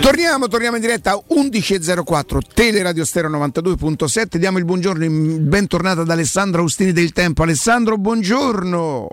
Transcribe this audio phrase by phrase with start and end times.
[0.00, 6.92] Torniamo, torniamo in diretta 11.04 Teleradio Stereo 92.7 diamo il buongiorno bentornata ad Alessandro Austini
[6.92, 9.08] del Tempo Alessandro buongiorno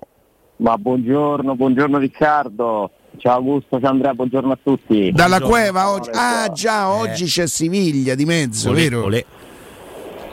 [0.57, 5.12] ma buongiorno, buongiorno Riccardo Ciao Augusto, ciao Andrea, buongiorno a tutti.
[5.12, 6.12] Dalla cueva oggi.
[6.13, 7.27] Ah già, oggi eh.
[7.27, 9.05] c'è Siviglia di mezzo, olè, vero?
[9.05, 9.25] Olè.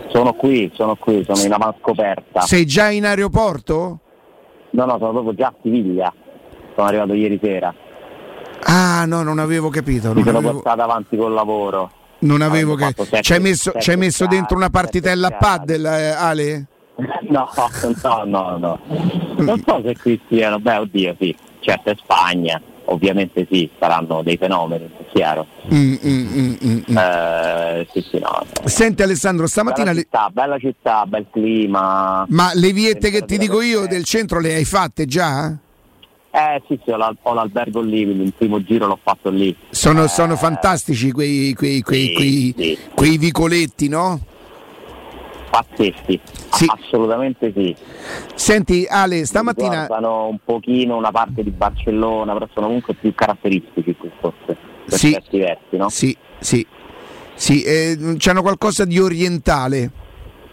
[0.09, 2.43] Sono qui, sono qui, sono in avanscoperta.
[2.43, 4.01] Sei già in aeroporto?
[4.71, 6.13] No, no, sono proprio già a Siviglia.
[6.75, 7.75] Sono arrivato ieri sera.
[8.65, 10.09] Ah, no, non avevo capito.
[10.09, 10.55] Non Mi sono avevo...
[10.55, 11.91] portato avanti col lavoro.
[12.21, 13.21] Non avevo capito.
[13.21, 16.67] Ci hai messo, sette, messo dentro una partitella a paddle, eh, Ale?
[17.29, 17.51] no,
[18.05, 18.79] no, no, no.
[19.37, 24.37] Non so se qui siano, beh, oddio, sì, certo è Spagna ovviamente sì, saranno dei
[24.37, 25.47] fenomeni, è chiaro.
[25.73, 26.97] Mm, mm, mm, mm, mm.
[26.97, 28.45] eh, sì, sì, no.
[28.65, 29.93] Senti Alessandro, stamattina...
[29.93, 32.27] Bella città, bella città, bel clima.
[32.29, 35.57] Ma le viette che ti dico io del centro le hai fatte già?
[36.37, 39.57] Eh sì, sì, ho, l'albergo lì, il primo giro l'ho fatto lì.
[39.71, 42.79] Sono, eh, sono fantastici quei, quei, quei, sì, quei, sì.
[42.93, 44.21] quei vicoletti, no?
[45.49, 46.67] pazzeschi, sì.
[46.67, 47.77] assolutamente sì.
[48.35, 49.83] Senti Ale, stamattina...
[49.83, 55.13] Ricordano un pochino una parte di Barcellona, però sono comunque più caratteristici forse, per sì.
[55.13, 55.89] certi versi, no?
[55.89, 56.67] Sì, sì,
[57.35, 57.63] sì.
[57.63, 59.89] Eh, c'hanno qualcosa di orientale.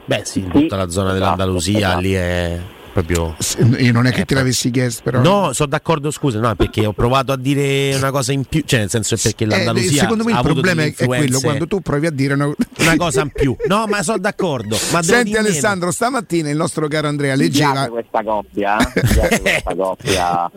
[0.06, 2.00] Beh sì, tutta la zona esatto, dell'Andalusia esatto.
[2.02, 2.60] lì è
[2.92, 3.36] proprio.
[3.78, 5.22] Io non è che eh, te l'avessi chiesto, però.
[5.22, 8.80] No, sono d'accordo, scusa, no, perché ho provato a dire una cosa in più, cioè
[8.80, 9.92] nel senso perché l'Andalusia.
[9.92, 12.46] Eh, secondo me il problema è quello quando tu provi a dire una,
[12.80, 13.56] una cosa in più.
[13.68, 14.78] No, ma sono d'accordo.
[14.92, 15.92] Ma Senti, Alessandro, meno.
[15.92, 17.88] stamattina il nostro caro Andrea leggeva.
[17.88, 19.02] questa coppia, eh?
[19.02, 20.52] questa coppia.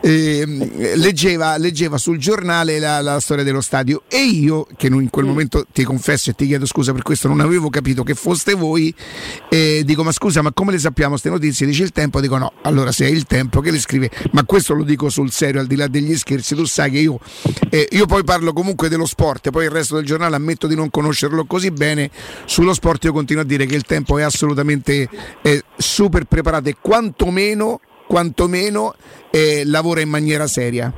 [0.00, 5.24] Eh, leggeva, leggeva, sul giornale la, la, storia dello stadio e io, che in quel
[5.24, 5.28] mm.
[5.28, 8.94] momento ti confesso e ti chiedo scusa per questo, non avevo capito che foste voi,
[9.48, 11.65] eh, dico ma scusa, ma come le sappiamo queste notizie?
[11.66, 14.74] Dice il tempo, dico no, allora se è il tempo che le scrive, ma questo
[14.74, 17.18] lo dico sul serio, al di là degli scherzi, tu sai che io,
[17.70, 20.90] eh, io poi parlo comunque dello sport, poi il resto del giornale ammetto di non
[20.90, 22.10] conoscerlo così bene,
[22.44, 25.08] sullo sport io continuo a dire che il tempo è assolutamente
[25.42, 28.94] eh, super preparato e quantomeno, quantomeno
[29.30, 30.92] eh, lavora in maniera seria.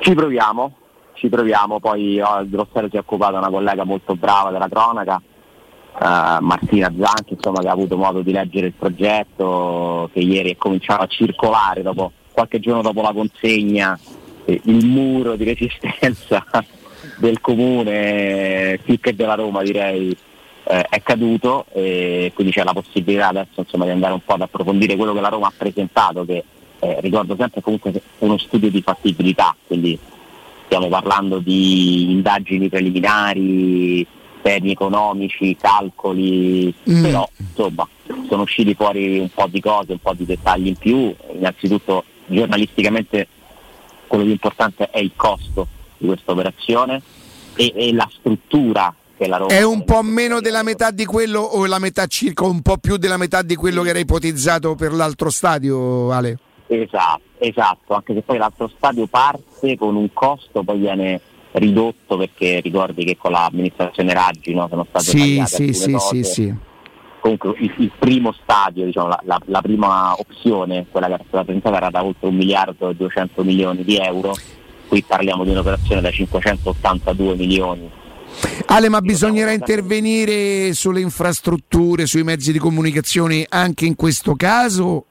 [0.00, 0.76] Ci proviamo,
[1.14, 5.20] ci proviamo, poi oh, Grossello si è occupato una collega molto brava della cronaca
[5.98, 11.02] Martina Zanchi insomma, che ha avuto modo di leggere il progetto, che ieri è cominciato
[11.02, 13.98] a circolare dopo, qualche giorno dopo la consegna,
[14.44, 16.44] eh, il muro di resistenza
[17.18, 20.16] del comune, più che della Roma direi,
[20.64, 24.42] eh, è caduto e quindi c'è la possibilità adesso insomma, di andare un po' ad
[24.42, 26.44] approfondire quello che la Roma ha presentato, che
[26.80, 29.98] eh, ricordo sempre comunque uno studio di fattibilità, quindi
[30.66, 34.06] stiamo parlando di indagini preliminari,
[34.46, 37.02] temi economici, calcoli, mm.
[37.02, 37.88] però insomma
[38.28, 43.26] sono usciti fuori un po' di cose, un po' di dettagli in più, innanzitutto giornalisticamente
[44.06, 45.66] quello più importante è il costo
[45.98, 47.02] di questa operazione
[47.56, 51.40] e, e la struttura che la Roma è un po' meno della metà di quello
[51.40, 54.92] o la metà circa un po' più della metà di quello che era ipotizzato per
[54.92, 56.38] l'altro stadio Ale?
[56.68, 61.20] Esatto, esatto, anche se poi l'altro stadio parte con un costo, poi viene
[61.58, 66.24] ridotto perché ricordi che con l'amministrazione Raggi no, sono state sì, sì, sì, cose.
[66.24, 66.54] sì, sì.
[67.20, 71.44] Comunque il, il primo stadio, diciamo, la, la, la, prima opzione, quella che era stata
[71.44, 74.34] presentata era da oltre un miliardo e 200 milioni di euro,
[74.86, 77.90] qui parliamo di un'operazione da 582 milioni.
[78.66, 85.06] Ale, ma bisognerà intervenire sulle infrastrutture, sui mezzi di comunicazione anche in questo caso?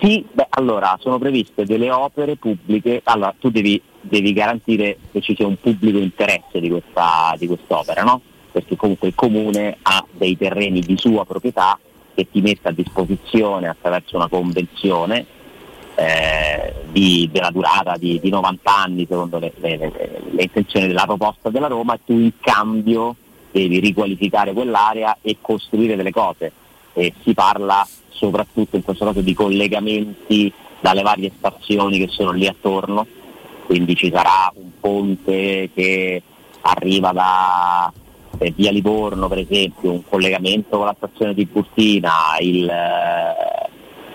[0.00, 5.34] Sì, beh, allora sono previste delle opere pubbliche, allora tu devi devi garantire che ci
[5.34, 8.20] sia un pubblico interesse di, questa, di quest'opera, no?
[8.50, 11.78] perché comunque il comune ha dei terreni di sua proprietà
[12.14, 15.24] che ti mette a disposizione attraverso una convenzione
[15.94, 19.92] eh, di, della durata di, di, 90 anni secondo le, le, le,
[20.30, 23.16] le, intenzioni della proposta della Roma e tu in cambio
[23.50, 26.52] devi riqualificare quell'area e costruire delle cose.
[26.94, 32.46] E si parla soprattutto in questo caso di collegamenti dalle varie stazioni che sono lì
[32.46, 33.06] attorno
[33.66, 36.22] quindi ci sarà un ponte che
[36.62, 37.92] arriva da
[38.38, 43.70] eh, via Livorno per esempio, un collegamento con la stazione di Burtina, il eh,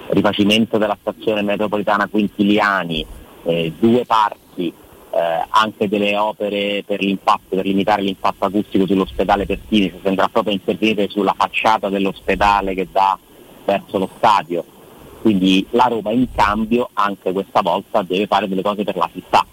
[0.09, 3.05] rifacimento della stazione metropolitana Quintiliani,
[3.43, 6.99] eh, due parti, eh, anche delle opere per
[7.47, 13.17] per limitare l'impatto acustico sull'ospedale Pertini, si andrà proprio intervenire sulla facciata dell'ospedale che dà
[13.65, 14.63] verso lo stadio
[15.21, 19.45] quindi la Roma in cambio anche questa volta deve fare delle cose per la città,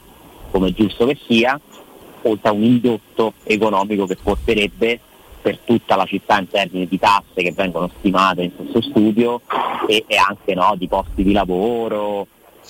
[0.50, 1.58] come giusto che sia,
[2.22, 5.00] oltre a un indotto economico che porterebbe
[5.40, 9.42] per tutta la città in termini di tasse che vengono stimate in questo studio
[9.86, 12.26] e, e anche no, di posti di lavoro,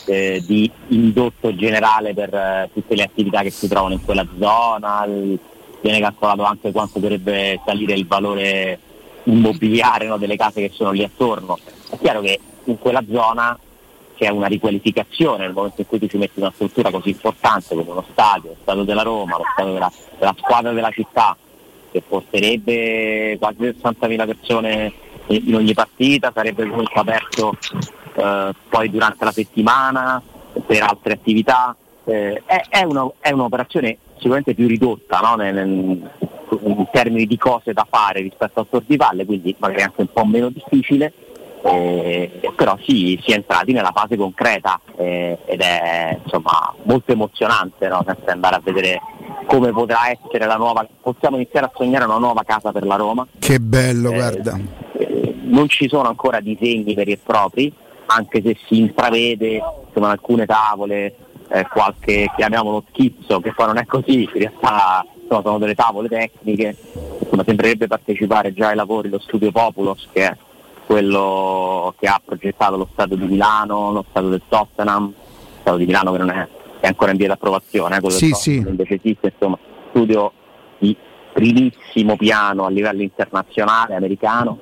[0.07, 5.05] eh, di indotto generale per eh, tutte le attività che si trovano in quella zona,
[5.05, 5.39] il,
[5.81, 8.79] viene calcolato anche quanto dovrebbe salire il valore
[9.25, 11.59] immobiliare no, delle case che sono lì attorno.
[11.91, 13.59] È chiaro che in quella zona
[14.17, 17.91] c'è una riqualificazione nel momento in cui tu ci metti una struttura così importante come
[17.91, 21.37] uno stadio, lo stadio della Roma, lo stadio della, della squadra della città,
[21.91, 24.93] che porterebbe quasi 60.000 persone
[25.27, 27.57] in ogni partita, sarebbe comunque aperto
[28.15, 30.23] eh, poi durante la settimana
[30.67, 31.75] per altre attività.
[32.05, 35.37] Eh, è, è, una, è, un'operazione sicuramente più ridotta no?
[35.37, 36.11] nel, nel,
[36.63, 40.13] in termini di cose da fare rispetto al Tor di Valle, quindi magari anche un
[40.13, 41.13] po' meno difficile,
[41.65, 47.89] eh, però sì, si è entrati nella fase concreta eh, ed è insomma, molto emozionante
[47.89, 48.03] no?
[48.07, 49.01] sempre andare a vedere
[49.47, 53.27] come potrà essere la nuova, possiamo iniziare a sognare una nuova casa per la Roma.
[53.39, 54.59] Che bello, eh, guarda.
[54.99, 57.73] Eh, non ci sono ancora disegni veri e propri,
[58.07, 61.17] anche se si intravede insomma, alcune tavole
[61.49, 66.09] eh, qualche, chiamiamolo schizzo, che poi non è così, in realtà insomma, sono delle tavole
[66.09, 66.77] tecniche,
[67.21, 70.37] insomma, sembrerebbe partecipare già ai lavori lo studio Populos, che è
[70.87, 75.87] quello che ha progettato lo Stato di Milano, lo Stato del Tottenham, lo Stato di
[75.87, 76.49] Milano che non è,
[76.81, 78.57] è ancora in via di approvazione, eh, quello sì, del sì.
[78.57, 79.59] invece esiste, insomma,
[79.91, 80.33] studio
[80.79, 80.97] di
[81.33, 84.61] primissimo piano a livello internazionale, americano,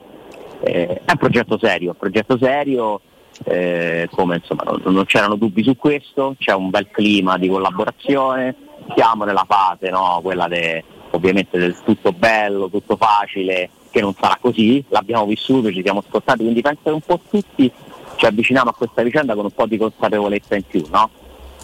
[0.61, 3.01] eh, è un progetto serio, un progetto serio
[3.45, 8.55] eh, come insomma non, non, c'erano dubbi su questo, c'è un bel clima di collaborazione,
[8.95, 14.37] siamo nella fase no, quella de, ovviamente del tutto bello, tutto facile, che non sarà
[14.41, 17.71] così, l'abbiamo vissuto, ci siamo scottati, quindi penso che un po' tutti
[18.17, 21.11] ci avviciniamo a questa vicenda con un po' di consapevolezza in più, no?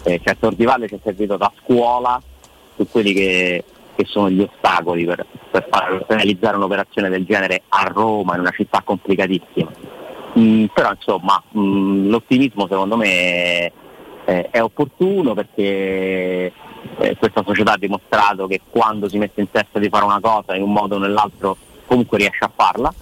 [0.05, 2.21] Eh, certo Ordivalle ci è servito da scuola
[2.77, 3.65] su quelli che,
[3.95, 8.41] che sono gli ostacoli per, per, fare, per realizzare un'operazione del genere a Roma, in
[8.41, 9.97] una città complicatissima
[10.37, 13.71] Mm, però insomma mm, l'ottimismo secondo me
[14.23, 16.53] è, è opportuno perché
[16.99, 20.55] eh, questa società ha dimostrato che quando si mette in testa di fare una cosa
[20.55, 21.57] in un modo o nell'altro
[21.89, 22.93] comunque riesce a farla.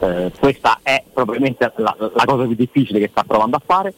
[0.00, 3.94] Eh, questa è probabilmente la, la cosa più difficile che sta provando a fare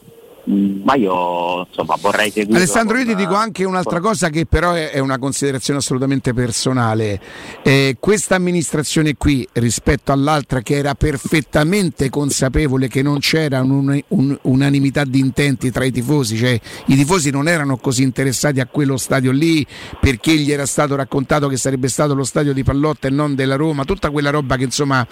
[0.47, 2.57] ma io insomma vorrei seguire.
[2.57, 7.19] Alessandro, io ti dico anche un'altra cosa che però è, una considerazione assolutamente personale.
[7.63, 14.37] Eh, questa amministrazione qui rispetto all'altra che era perfettamente consapevole che non c'era un, un,
[14.43, 18.95] unanimità di intenti tra i tifosi, cioè i tifosi non erano così interessati a quello
[18.95, 19.65] stadio lì
[19.99, 23.55] perché gli era stato raccontato che sarebbe stato lo stadio di Pallotta e non della
[23.55, 25.05] Roma, tutta quella roba che insomma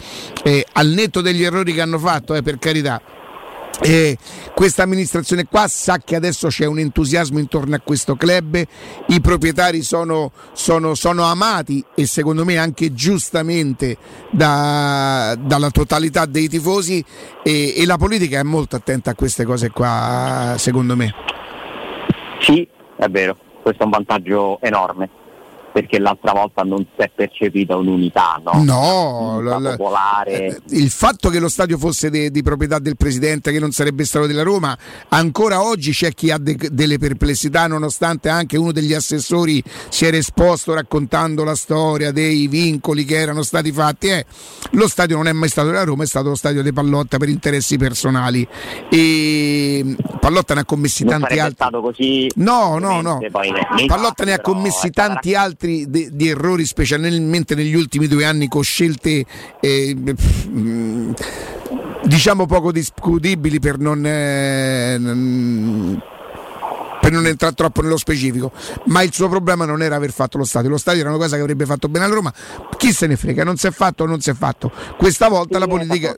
[0.43, 3.01] eh, al netto degli errori che hanno fatto, eh, per carità
[3.81, 4.17] e
[4.53, 8.61] questa amministrazione qua sa che adesso c'è un entusiasmo intorno a questo club,
[9.07, 13.97] i proprietari sono, sono, sono amati e secondo me anche giustamente
[14.31, 17.03] da, dalla totalità dei tifosi.
[17.43, 21.13] E, e la politica è molto attenta a queste cose qua secondo me.
[22.39, 22.67] Sì,
[22.97, 25.23] è vero, questo è un vantaggio enorme
[25.75, 28.63] perché l'altra volta non si è percepita un'unità, no?
[28.63, 30.45] No, unità la, popolare.
[30.45, 34.05] Eh, il fatto che lo stadio fosse de, di proprietà del presidente, che non sarebbe
[34.05, 34.77] stato della Roma,
[35.09, 40.15] ancora oggi c'è chi ha de, delle perplessità, nonostante anche uno degli assessori si era
[40.15, 44.07] esposto raccontando la storia dei vincoli che erano stati fatti.
[44.07, 44.25] Eh,
[44.71, 47.27] lo stadio non è mai stato della Roma, è stato lo stadio di Pallotta per
[47.27, 48.47] interessi personali.
[48.89, 51.55] E Pallotta ne ha commessi non tanti altri.
[51.55, 53.19] Stato così no, no, no.
[53.87, 58.47] Pallotta ne ha commessi tanti altri altri di, di errori, specialmente negli ultimi due anni,
[58.47, 59.25] con scelte
[59.59, 59.95] eh,
[62.03, 64.97] diciamo poco discutibili per non, eh,
[67.01, 68.51] per non entrare troppo nello specifico,
[68.85, 71.35] ma il suo problema non era aver fatto lo stadio, lo stadio era una cosa
[71.35, 72.31] che avrebbe fatto bene a Roma,
[72.77, 74.71] chi se ne frega, non si è fatto o non si è fatto.
[74.97, 76.15] Questa volta sì, la politica...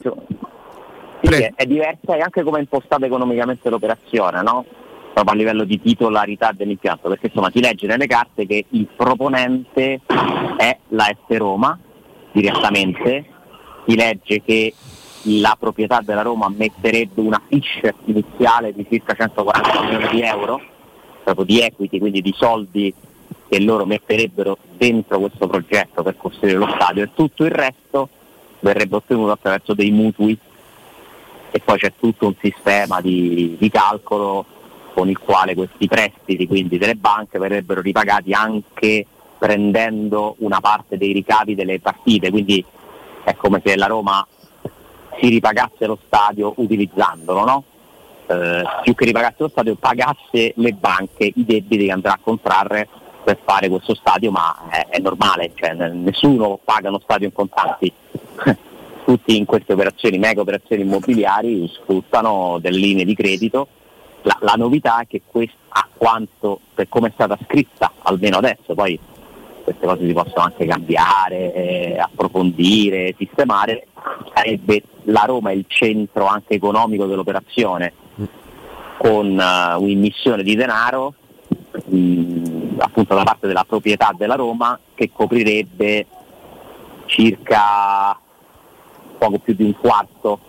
[1.19, 4.65] Sì, è diversa e anche come è impostata economicamente l'operazione, no?
[5.17, 10.01] Proprio a livello di titolarità dell'impianto, perché insomma si legge nelle carte che il proponente
[10.57, 11.77] è la S Roma
[12.31, 13.25] direttamente,
[13.87, 14.73] si legge che
[15.23, 20.61] la proprietà della Roma metterebbe una fiche iniziale di circa 140 milioni di euro,
[21.23, 22.93] proprio di equity, quindi di soldi
[23.49, 27.03] che loro metterebbero dentro questo progetto per costruire lo stadio.
[27.03, 28.09] E tutto il resto
[28.59, 30.37] verrebbe ottenuto attraverso dei mutui.
[31.49, 34.45] E poi c'è tutto un sistema di, di calcolo
[34.97, 39.05] con il quale questi prestiti, quindi delle banche, verrebbero ripagati anche
[39.37, 42.65] prendendo una parte dei ricavi delle partite, quindi
[43.23, 44.25] è come se la Roma
[45.19, 47.63] si ripagasse lo stadio utilizzandolo, no?
[48.25, 52.87] eh, più che ripagasse lo stadio pagasse le banche i debiti che andrà a contrarre
[53.23, 57.93] per fare questo stadio, ma è, è normale, cioè, nessuno paga uno stadio in contanti.
[59.05, 63.67] Tutti in queste operazioni, mega operazioni immobiliari, sfruttano delle linee di credito
[64.27, 68.73] la, la novità è che questa, a quanto, per come è stata scritta, almeno adesso,
[68.75, 68.99] poi
[69.63, 73.87] queste cose si possono anche cambiare, eh, approfondire, sistemare,
[74.33, 77.93] sarebbe la Roma il centro anche economico dell'operazione,
[78.97, 81.13] con uh, un'immissione di denaro
[81.85, 86.07] mh, appunto da parte della proprietà della Roma che coprirebbe
[87.05, 88.19] circa
[89.19, 90.39] poco più di un quarto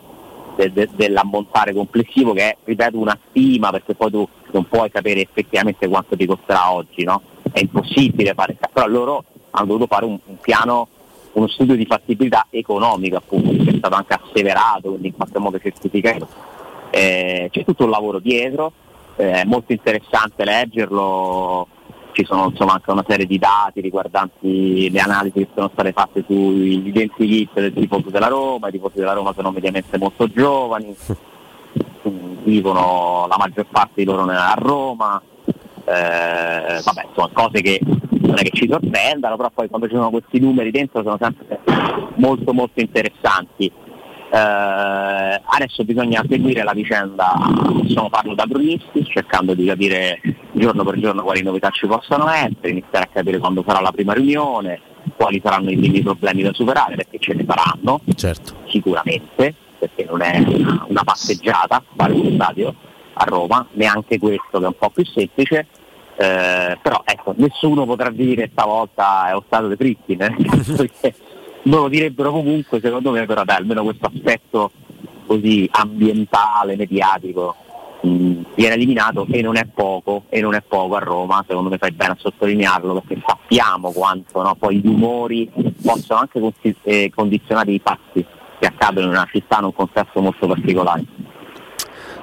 [0.59, 5.21] de- de- dell'ammontare complessivo che è, ripeto, una stima perché poi tu non puoi sapere
[5.23, 7.23] effettivamente quanto ti costerà oggi, no?
[7.53, 10.89] È impossibile fare, però loro hanno dovuto fare un, un piano,
[11.33, 15.59] uno studio di fattibilità economica appunto, che è stato anche asseverato, quindi in qualche modo
[15.59, 16.29] certificato.
[16.91, 18.73] Eh, c'è tutto un lavoro dietro,
[19.17, 21.69] eh, è molto interessante leggerlo,
[22.19, 26.25] ci sono insomma, anche una serie di dati riguardanti le analisi che sono state fatte
[26.27, 30.97] sugli identity del tifoso della Roma, i tifosi della Roma sono mediamente molto giovani,
[32.43, 38.43] vivono la maggior parte di loro a Roma, eh, vabbè insomma cose che non è
[38.43, 41.61] che ci sorprendano, però poi quando ci sono questi numeri dentro sono sempre
[42.17, 43.71] molto molto interessanti.
[44.31, 47.33] Eh, adesso bisogna seguire la vicenda,
[47.83, 50.21] insomma, parlo da cronisti, cercando di capire
[50.53, 54.13] giorno per giorno quali novità ci possano essere, iniziare a capire quando sarà la prima
[54.13, 54.81] riunione,
[55.17, 58.57] quali saranno i primi problemi da superare, perché ce ne saranno, certo.
[58.67, 60.45] sicuramente, perché non è
[60.89, 62.75] una, passeggiata fare uno stadio
[63.15, 65.67] a Roma, neanche questo che è un po' più semplice,
[66.17, 70.35] eh, però ecco, nessuno potrà dire stavolta è lo stato di Fritkin, eh?
[71.63, 74.71] non lo direbbero comunque, secondo me, però dai, almeno questo aspetto
[75.27, 77.55] così ambientale, mediatico,
[78.01, 81.91] viene eliminato e non è poco, e non è poco a Roma, secondo me fai
[81.93, 85.51] bene a sottolinearlo, perché sappiamo quanto no, poi gli umori
[85.83, 86.41] possono anche
[86.83, 88.25] eh, condizionare i fatti
[88.59, 91.05] che accadono in una città in un contesto molto particolare.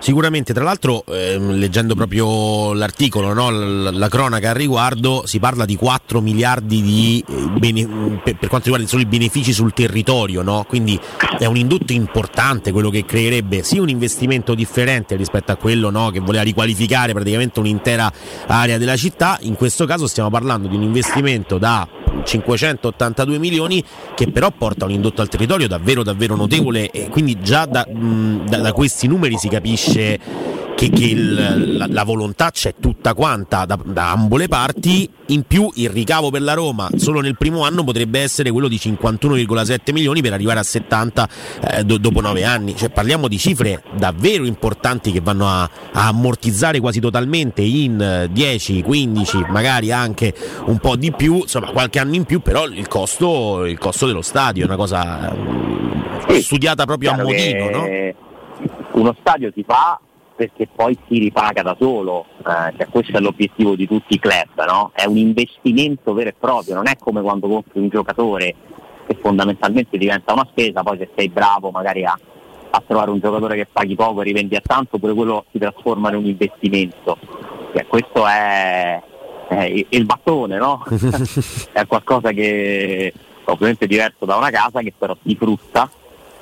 [0.06, 3.50] Sicuramente, tra l'altro, ehm, leggendo proprio l'articolo, no?
[3.50, 7.88] la, la, cronaca al riguardo, si parla di 4 miliardi di eh, bene,
[8.24, 10.64] per, per, quanto riguarda solo i benefici sul territorio, no?
[10.68, 11.00] quindi
[11.40, 16.12] è un indotto importante quello che creerebbe sì un investimento differente rispetto a quello no?
[16.12, 18.14] che voleva riqualificare praticamente un'intera
[18.46, 21.88] area della città, in questo caso stiamo parlando di un investimento da
[22.24, 23.84] 582 milioni
[24.16, 28.48] che però porta un indotto al territorio davvero davvero notevole e quindi già da, mh,
[28.50, 30.20] da, da questi numeri si capisce
[30.76, 35.44] che, che il, la, la, volontà c'è tutta quanta da, da, ambo le parti, in
[35.44, 39.94] più il ricavo per la Roma solo nel primo anno potrebbe essere quello di 51,7
[39.94, 41.30] milioni per arrivare a 70
[41.72, 46.08] eh, do, dopo 9 anni, cioè parliamo di cifre davvero importanti che vanno a, a
[46.08, 50.34] ammortizzare quasi totalmente in 10, 15, magari anche
[50.66, 54.22] un po' di più, insomma qualche anno in più, però il costo, il costo dello
[54.22, 55.34] stadio è una cosa
[56.28, 57.70] sì, studiata proprio a modino.
[57.70, 58.14] No?
[58.92, 60.00] Uno stadio si fa
[60.36, 64.66] perché poi si ripaga da solo, eh, cioè questo è l'obiettivo di tutti i club,
[64.68, 64.92] no?
[64.94, 68.56] è un investimento vero e proprio, non è come quando compri un giocatore
[69.08, 72.18] che fondamentalmente diventa una spesa, poi se sei bravo magari a,
[72.70, 76.10] a trovare un giocatore che paghi poco e rivendi a tanto, pure quello si trasforma
[76.10, 77.18] in un investimento.
[77.74, 79.02] Cioè, questo è,
[79.48, 80.84] è il battone, no?
[81.72, 83.14] è qualcosa che
[83.46, 85.90] ovviamente è diverso da una casa che però si frutta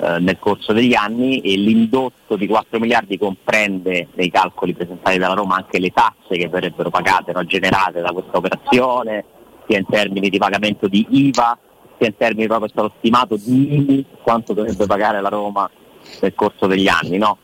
[0.04, 5.34] eh, nel corso degli anni e l'indotto di 4 miliardi comprende nei calcoli presentati dalla
[5.34, 9.24] Roma anche le tasse che verrebbero pagate, no, generate da questa operazione,
[9.66, 11.58] sia in termini di pagamento di IVA,
[11.98, 15.70] sia in termini proprio stato stimato di quanto dovrebbe pagare la Roma
[16.20, 17.18] nel corso degli anni.
[17.18, 17.38] No?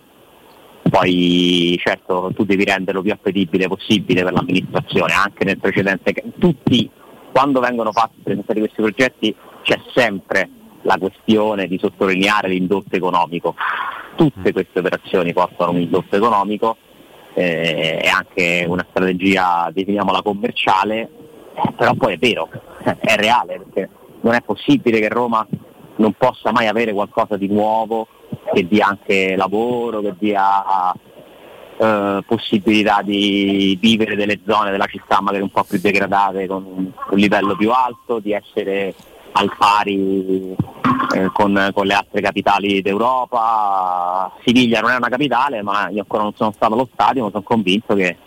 [0.81, 6.89] Poi certo tu devi renderlo più appetibile possibile per l'amministrazione, anche nel precedente, tutti
[7.31, 10.49] quando vengono fatti presentati questi progetti c'è sempre
[10.83, 13.55] la questione di sottolineare l'indotto economico.
[14.15, 16.77] Tutte queste operazioni portano un indotto economico,
[17.33, 21.09] eh, è anche una strategia, definiamola commerciale,
[21.53, 22.49] eh, però poi è vero,
[22.83, 23.89] è reale, perché
[24.21, 25.47] non è possibile che Roma
[25.97, 28.07] non possa mai avere qualcosa di nuovo
[28.53, 30.93] che dia anche lavoro, che dia
[31.77, 37.17] eh, possibilità di vivere delle zone della città magari un po' più degradate con un
[37.17, 38.93] livello più alto, di essere
[39.33, 40.55] al pari
[41.15, 44.31] eh, con, con, le altre capitali d'Europa.
[44.45, 47.43] Siviglia non è una capitale, ma io ancora non sono stato allo stadio, ma sono
[47.43, 48.17] convinto che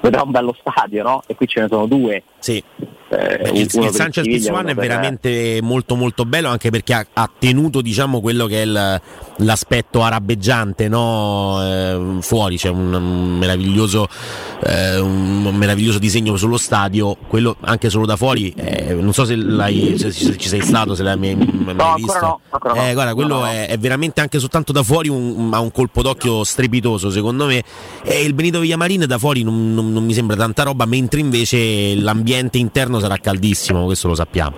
[0.00, 1.22] vedrà un bello stadio, no?
[1.26, 2.22] E qui ce ne sono due.
[2.38, 2.62] Sì.
[3.10, 7.80] Eh, il, il Sanchez Pizjuan è veramente molto molto bello anche perché ha, ha tenuto
[7.80, 9.00] diciamo quello che è il,
[9.36, 11.58] l'aspetto arabeggiante no?
[11.62, 14.06] eh, fuori c'è un, un, meraviglioso,
[14.62, 19.36] eh, un, meraviglioso disegno sullo stadio quello anche solo da fuori eh, non so se,
[19.96, 22.18] se, se, ci sei stato se l'hai mai, mai no, visto.
[22.20, 22.40] no,
[22.74, 26.02] eh, guarda quello no, è, è, veramente anche soltanto da fuori un, ha un colpo
[26.02, 27.62] d'occhio strepitoso secondo me.
[28.02, 31.94] E il Benito Villamarin da fuori non, non, non mi sembra tanta roba mentre invece
[31.94, 34.56] l'ambiente interno sarà caldissimo, questo lo sappiamo.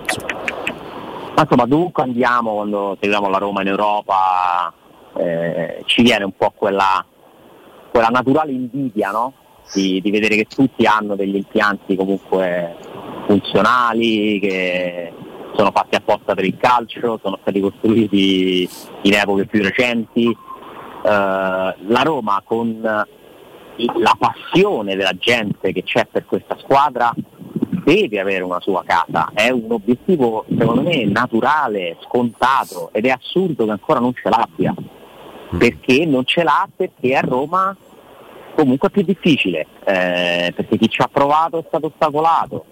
[1.35, 4.73] Ma insomma, dovunque andiamo, quando seguiamo la Roma in Europa,
[5.17, 7.05] eh, ci viene un po' quella,
[7.89, 9.33] quella naturale invidia, no?
[9.73, 12.75] di, di, vedere che tutti hanno degli impianti comunque
[13.25, 15.13] funzionali, che
[15.55, 18.69] sono fatti apposta per il calcio, sono stati costruiti
[19.03, 20.25] in epoche più recenti.
[20.27, 27.11] Uh, la Roma con la passione della gente che c'è per questa squadra
[27.83, 33.65] deve avere una sua casa, è un obiettivo secondo me naturale, scontato ed è assurdo
[33.65, 35.57] che ancora non ce l'abbia, mm.
[35.57, 37.75] perché non ce l'ha perché a Roma
[38.55, 42.65] comunque è più difficile, eh, perché chi ci ha provato è stato ostacolato,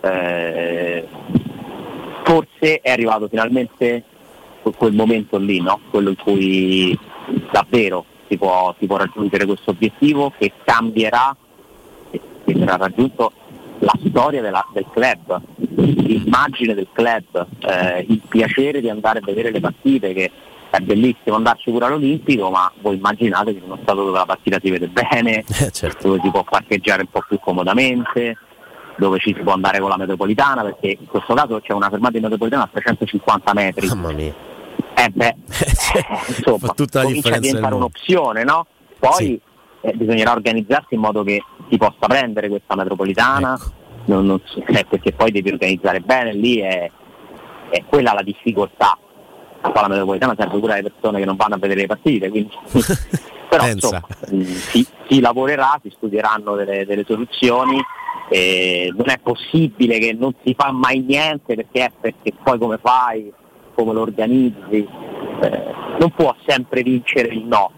[0.00, 1.06] eh,
[2.24, 4.04] forse è arrivato finalmente
[4.76, 5.80] quel momento lì, no?
[5.90, 6.98] quello in cui
[7.50, 11.34] davvero si può, si può raggiungere questo obiettivo che cambierà,
[12.10, 13.32] che verrà raggiunto
[13.80, 19.50] la storia della, del club, l'immagine del club, eh, il piacere di andare a vedere
[19.50, 20.30] le partite che
[20.70, 24.58] è bellissimo andarci pure all'Olimpico, ma voi immaginate che in uno stato dove la partita
[24.62, 26.08] si vede bene, eh, certo.
[26.08, 28.36] dove si può parcheggiare un po' più comodamente,
[28.96, 32.12] dove ci si può andare con la metropolitana, perché in questo caso c'è una fermata
[32.12, 33.88] di metropolitana a 350 metri.
[33.88, 34.34] Mamma mia.
[34.94, 35.34] Eh beh,
[36.28, 38.66] insomma, tutta la comincia a diventare un'opzione, no?
[38.98, 39.40] Poi sì.
[39.82, 43.72] Eh, bisognerà organizzarsi in modo che si possa prendere questa metropolitana, ecco.
[44.06, 46.90] non, non, eh, perché poi devi organizzare bene, lì è,
[47.70, 48.98] è quella la difficoltà.
[49.62, 52.30] A fare la metropolitana serve pure alle persone che non vanno a vedere le partite,
[52.30, 52.50] quindi
[53.48, 54.00] però insomma,
[54.32, 57.78] mm, si, si, lavorerà, si studieranno delle, delle soluzioni.
[58.32, 63.32] Eh, non è possibile che non si fa mai niente perché, perché poi come fai,
[63.74, 64.86] come lo organizzi,
[65.42, 67.72] eh, non può sempre vincere il no,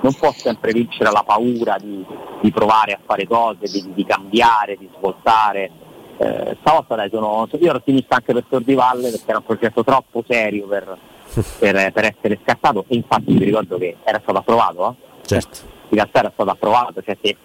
[0.00, 2.04] non può sempre vincere la paura di,
[2.40, 5.70] di provare a fare cose, di, di cambiare, di svoltare.
[6.18, 10.24] Eh, stavolta dai, sono, io ero ottimista anche per Tordivalle perché era un progetto troppo
[10.26, 10.98] serio per,
[11.58, 14.90] per, per essere scattato e infatti vi ricordo che era stato approvato.
[14.90, 15.26] Eh?
[15.26, 15.58] Certo.
[15.90, 17.36] In realtà era stato approvato, cioè se,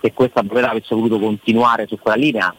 [0.00, 2.54] se questa proprietà avesse voluto continuare su quella linea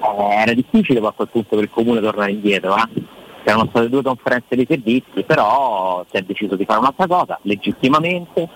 [0.00, 2.76] eh, era difficile poi a quel punto per il comune tornare indietro.
[2.76, 3.18] Eh?
[3.44, 8.48] C'erano state due conferenze di servizi, però si è deciso di fare un'altra cosa, legittimamente,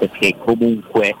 [0.00, 1.14] perché comunque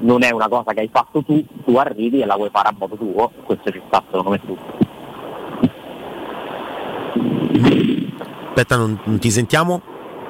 [0.00, 2.74] non è una cosa che hai fatto tu, tu arrivi e la vuoi fare a
[2.76, 4.84] modo tuo, questo ci sta secondo me tutto.
[8.48, 9.80] Aspetta, non, non ti sentiamo?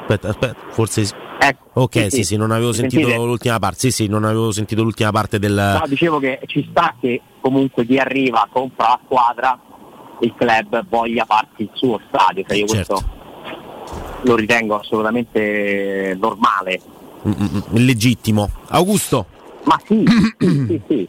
[0.00, 3.24] Aspetta, aspetta, forse Ecco, ok, sì, sì, sì, non avevo sentito sentite?
[3.24, 3.78] l'ultima parte.
[3.78, 5.78] Sì, sì, non avevo sentito l'ultima parte del.
[5.80, 9.60] No, dicevo che ci sta che comunque chi arriva, compra la squadra,
[10.20, 12.94] il club voglia farsi il suo stadio, cioè io certo.
[12.94, 13.24] questo
[14.22, 16.80] lo ritengo assolutamente normale.
[17.26, 18.48] Mm-mm, legittimo.
[18.68, 19.26] Augusto.
[19.64, 20.04] Ma sì,
[20.38, 21.08] sì, sì, sì,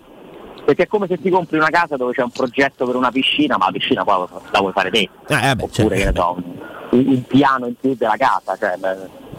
[0.66, 3.58] perché è come se ti compri una casa dove c'è un progetto per una piscina,
[3.58, 5.00] ma la piscina poi la vuoi fare te.
[5.00, 6.22] Eh, vabbè, Oppure certo.
[6.22, 8.58] so, un, un, piano in più della casa.
[8.58, 8.78] Cioè,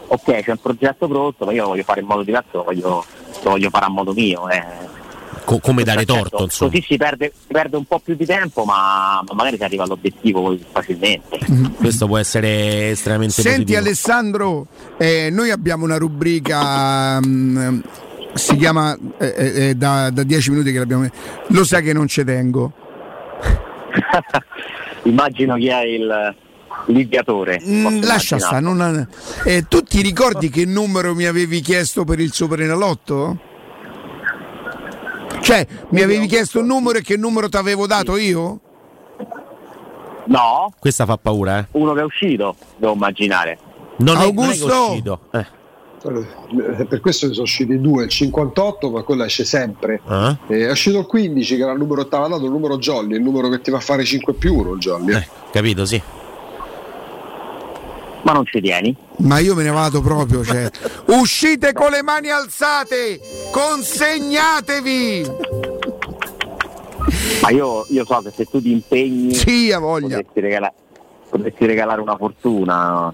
[0.07, 3.03] ok, c'è un progetto pronto, ma io lo voglio fare in modo diverso, lo voglio,
[3.43, 4.49] lo voglio fare a modo mio.
[4.49, 4.97] Eh
[5.49, 6.43] co- come dare torto.
[6.43, 6.69] Insomma.
[6.69, 9.83] Così si perde, si perde, un po' più di tempo, ma, ma magari si arriva
[9.83, 11.39] all'obiettivo così facilmente.
[11.49, 11.73] Mm-hmm.
[11.73, 13.79] Questo può essere estremamente Senti positivo.
[13.79, 17.19] Alessandro, eh, noi abbiamo una rubrica.
[17.19, 17.79] Mh, mm,
[18.33, 21.07] si chiama eh, eh, eh da, da dieci minuti che l'abbiamo.
[21.47, 22.71] Lo sai che non ci tengo.
[25.03, 26.35] Immagino chi è il
[26.85, 27.59] l'ideatore.
[27.65, 28.61] Mm, lascia stare.
[28.61, 29.07] Non...
[29.43, 33.47] Eh, tu ti ricordi che numero mi avevi chiesto per il Superenalotto?
[35.49, 38.59] Cioè, mi avevi chiesto un numero e che numero ti avevo dato io?
[40.25, 40.71] No.
[40.79, 41.65] Questa fa paura, eh?
[41.71, 43.57] Uno che è uscito, devo immaginare.
[43.97, 44.67] Non Augusto!
[44.67, 45.19] È, non è uscito.
[45.31, 46.85] Eh.
[46.85, 49.99] Per questo ne sono usciti due, il 58, ma quello esce sempre.
[50.05, 50.37] Uh-huh.
[50.45, 53.23] è uscito il 15, che era il numero che ti dato, il numero Jolly, il
[53.23, 55.15] numero che ti va a fare 5 più 1 il Jolly.
[55.15, 55.99] Eh, capito, sì
[58.23, 58.95] ma non ci tieni.
[59.17, 60.69] Ma io me ne vado proprio, cioè.
[61.07, 63.19] Uscite con le mani alzate!
[63.51, 65.31] Consegnatevi!
[67.41, 70.17] Ma io, io so che se tu ti impegni sì, a voglia.
[70.17, 70.73] Potresti, regalare,
[71.29, 73.13] potresti regalare una fortuna.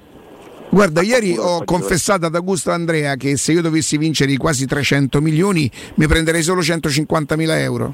[0.70, 5.22] Guarda, ieri ho confessato ad Augusto Andrea che se io dovessi vincere i quasi 300
[5.22, 7.94] milioni mi prenderei solo 150 mila euro.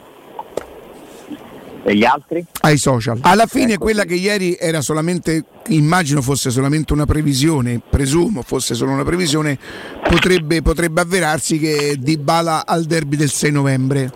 [1.84, 2.46] E gli altri?
[2.62, 3.20] Ai social.
[3.22, 4.08] Alla fine ecco quella sì.
[4.10, 9.58] che ieri era solamente, immagino fosse solamente una previsione, presumo fosse solo una previsione,
[10.04, 14.12] potrebbe, potrebbe avverarsi che Di Bala al derby del 6 novembre.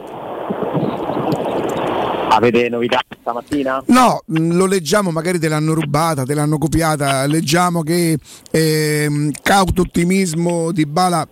[2.30, 3.82] Avete novità stamattina?
[3.88, 8.18] No, lo leggiamo, magari te l'hanno rubata, te l'hanno copiata, leggiamo che
[8.52, 11.28] eh, cauto ottimismo di Bala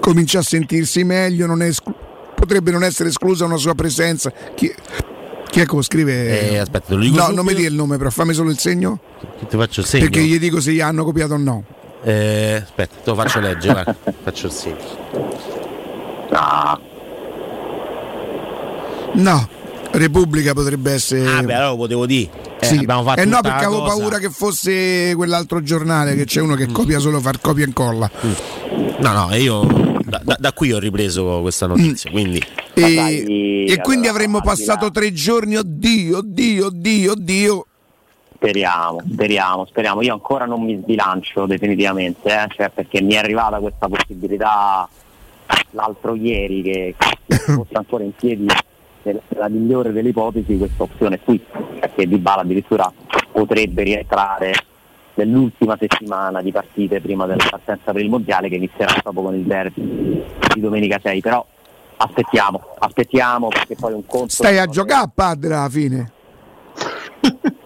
[0.00, 1.94] comincia a sentirsi meglio, non esclu-
[2.34, 4.32] potrebbe non essere esclusa una sua presenza.
[4.54, 4.72] Chi,
[5.54, 6.50] chi è che lo scrive?
[6.50, 8.98] Eh, aspetta, lo dico No, non mi dia il nome, però fammi solo il segno.
[9.38, 10.08] Che ti faccio il segno?
[10.08, 11.62] Perché gli dico se gli hanno copiato o no.
[12.02, 13.84] Eh, aspetta, te lo faccio leggere,
[14.24, 14.76] faccio il segno.
[16.30, 16.80] No.
[19.12, 19.48] No.
[19.92, 21.24] Repubblica potrebbe essere.
[21.24, 22.30] Ah, beh, allora lo potevo dire.
[22.58, 22.84] Eh, sì.
[22.84, 23.94] fatto eh no, perché avevo cosa.
[23.94, 26.72] paura che fosse quell'altro giornale che c'è uno che mm.
[26.72, 28.10] copia solo far copia e incolla.
[28.26, 28.32] Mm.
[28.98, 32.10] No, no, io da, da, da, qui ho ripreso questa notizia.
[32.10, 32.12] Mm.
[32.12, 32.42] Quindi.
[32.74, 37.66] E, dai, e quindi avremmo passato tre giorni, oddio, oddio, oddio, oddio.
[38.34, 40.02] Speriamo, speriamo, speriamo.
[40.02, 42.46] Io ancora non mi sbilancio definitivamente, eh?
[42.54, 44.88] cioè, perché mi è arrivata questa possibilità
[45.70, 46.94] l'altro ieri che
[47.28, 48.46] fosse ancora in piedi
[49.02, 51.42] nella migliore delle ipotesi questa opzione qui,
[51.80, 52.90] perché Di Bala addirittura
[53.32, 54.52] potrebbe rientrare
[55.14, 59.44] nell'ultima settimana di partite prima della partenza per il mondiale che inizierà proprio con il
[59.44, 60.22] derby
[60.54, 61.44] di domenica 6, però
[61.96, 64.28] aspettiamo, aspettiamo perché poi un conto...
[64.28, 66.12] Stai a giocare padre alla fine?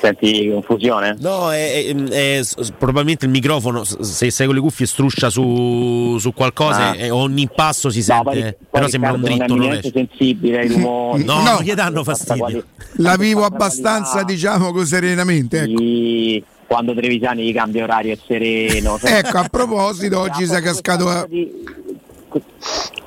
[0.00, 1.14] Senti confusione?
[1.18, 2.40] No, è, è, è,
[2.78, 6.96] probabilmente il microfono, se sei con le cuffie, struscia su, su qualcosa ah.
[6.96, 9.54] e ogni passo si sente, no, poi, però poi sembra un dritto.
[9.54, 11.24] Non è sensibile ai rumori.
[11.24, 12.64] no, no, gli danno fastidio.
[12.96, 15.62] La vivo abbastanza, diciamo, serenamente.
[15.64, 15.78] Ecco.
[15.78, 18.98] Sì, quando Trevisani gli cambia orario è sereno.
[19.02, 21.08] ecco, a proposito, oggi si è cascato...
[21.08, 21.26] A...
[21.28, 21.52] Di,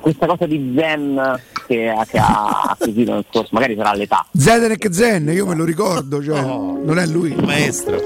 [0.00, 4.26] questa cosa di Zen che, che ha acquisito nel corso, magari sarà l'età.
[4.32, 7.32] Zederek Zen, io me lo ricordo, cioè, no, non è lui.
[7.32, 7.98] Il maestro.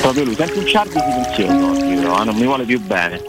[0.00, 3.20] Proprio lui, senti un Ciardi silenzioso oggi, però, eh, non mi vuole più bene.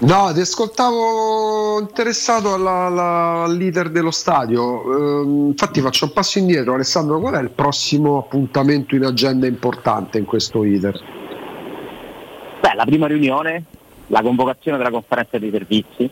[0.00, 5.20] No, ti ascoltavo interessato alla, alla, al leader dello stadio.
[5.22, 6.72] Ehm, infatti faccio un passo indietro.
[6.72, 10.98] Alessandro, qual è il prossimo appuntamento in agenda importante in questo leader?
[12.62, 13.64] Beh, la prima riunione,
[14.10, 16.10] la convocazione della conferenza dei servizi,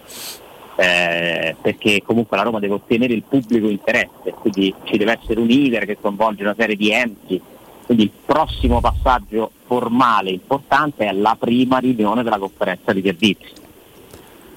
[0.77, 5.47] eh, perché comunque la Roma deve ottenere il pubblico interesse, quindi ci deve essere un
[5.47, 7.41] leader che coinvolge una serie di enti,
[7.85, 13.53] quindi il prossimo passaggio formale importante è la prima riunione della conferenza di servizi,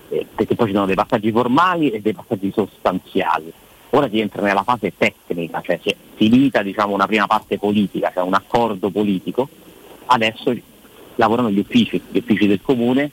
[0.10, 3.51] eh, perché poi ci sono dei passaggi formali e dei passaggi sostanziali.
[3.93, 8.12] Ora si entra nella fase tecnica, cioè si è finita diciamo, una prima parte politica,
[8.13, 9.49] cioè un accordo politico,
[10.06, 10.56] adesso
[11.15, 13.12] lavorano gli uffici, gli uffici del comune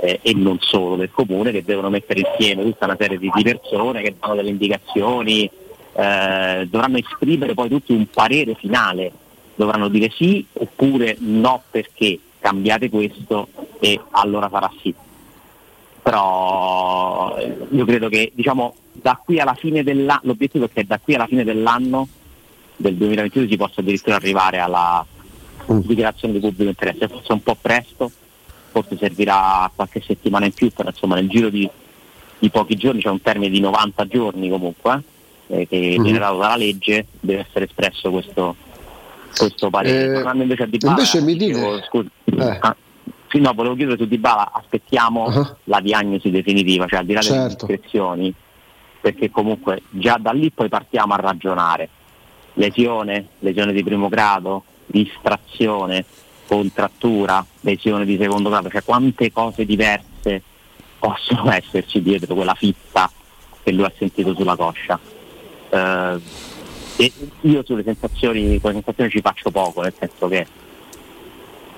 [0.00, 3.42] eh, e non solo del comune che devono mettere insieme tutta una serie di, di
[3.42, 5.50] persone che danno delle indicazioni,
[5.92, 9.10] eh, dovranno esprimere poi tutti un parere finale,
[9.54, 13.48] dovranno dire sì oppure no perché cambiate questo
[13.80, 14.94] e allora farà sì.
[16.02, 21.00] Però eh, io credo che diciamo, da qui alla fine dell'anno, l'obiettivo è che da
[21.02, 22.06] qui alla fine dell'anno
[22.76, 25.04] del 2022 si possa addirittura arrivare alla
[25.72, 25.78] mm.
[25.78, 28.10] dichiarazione di pubblico interesse, forse un po' presto,
[28.82, 31.68] forse servirà qualche settimana in più, però insomma nel giro di,
[32.38, 35.02] di pochi giorni, c'è un termine di 90 giorni comunque,
[35.46, 36.04] eh, che mm-hmm.
[36.04, 38.54] generato dalla legge, deve essere espresso questo,
[39.34, 40.20] questo parere.
[40.20, 42.58] Eh, invece a Dybala, invece mi dico, scusa, eh.
[42.60, 42.76] ah,
[43.28, 45.56] sì, no, volevo chiedere su Dybala, aspettiamo uh-huh.
[45.64, 47.64] la diagnosi definitiva, cioè al di là delle certo.
[47.64, 48.34] iscrizioni,
[49.00, 51.88] perché comunque già da lì poi partiamo a ragionare.
[52.54, 56.04] Lesione, lesione di primo grado, distrazione,
[56.46, 60.42] contrattura, lesione di secondo grado, cioè quante cose diverse
[60.98, 63.10] possono esserci dietro quella fitta
[63.62, 64.98] che lui ha sentito sulla coscia.
[65.68, 66.20] Eh,
[66.98, 70.46] e io sulle sensazioni, con le sensazioni ci faccio poco, nel senso che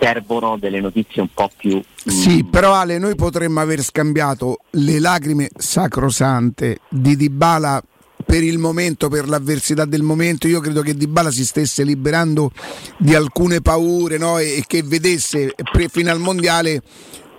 [0.00, 1.82] servono delle notizie un po' più...
[2.04, 7.82] Sì, mm, però Ale, noi potremmo aver scambiato le lacrime sacrosante di Dybala
[8.24, 12.50] per il momento, per l'avversità del momento, io credo che Dybala si stesse liberando
[12.98, 14.38] di alcune paure no?
[14.38, 16.82] e, che vedesse pre, fino al mondiale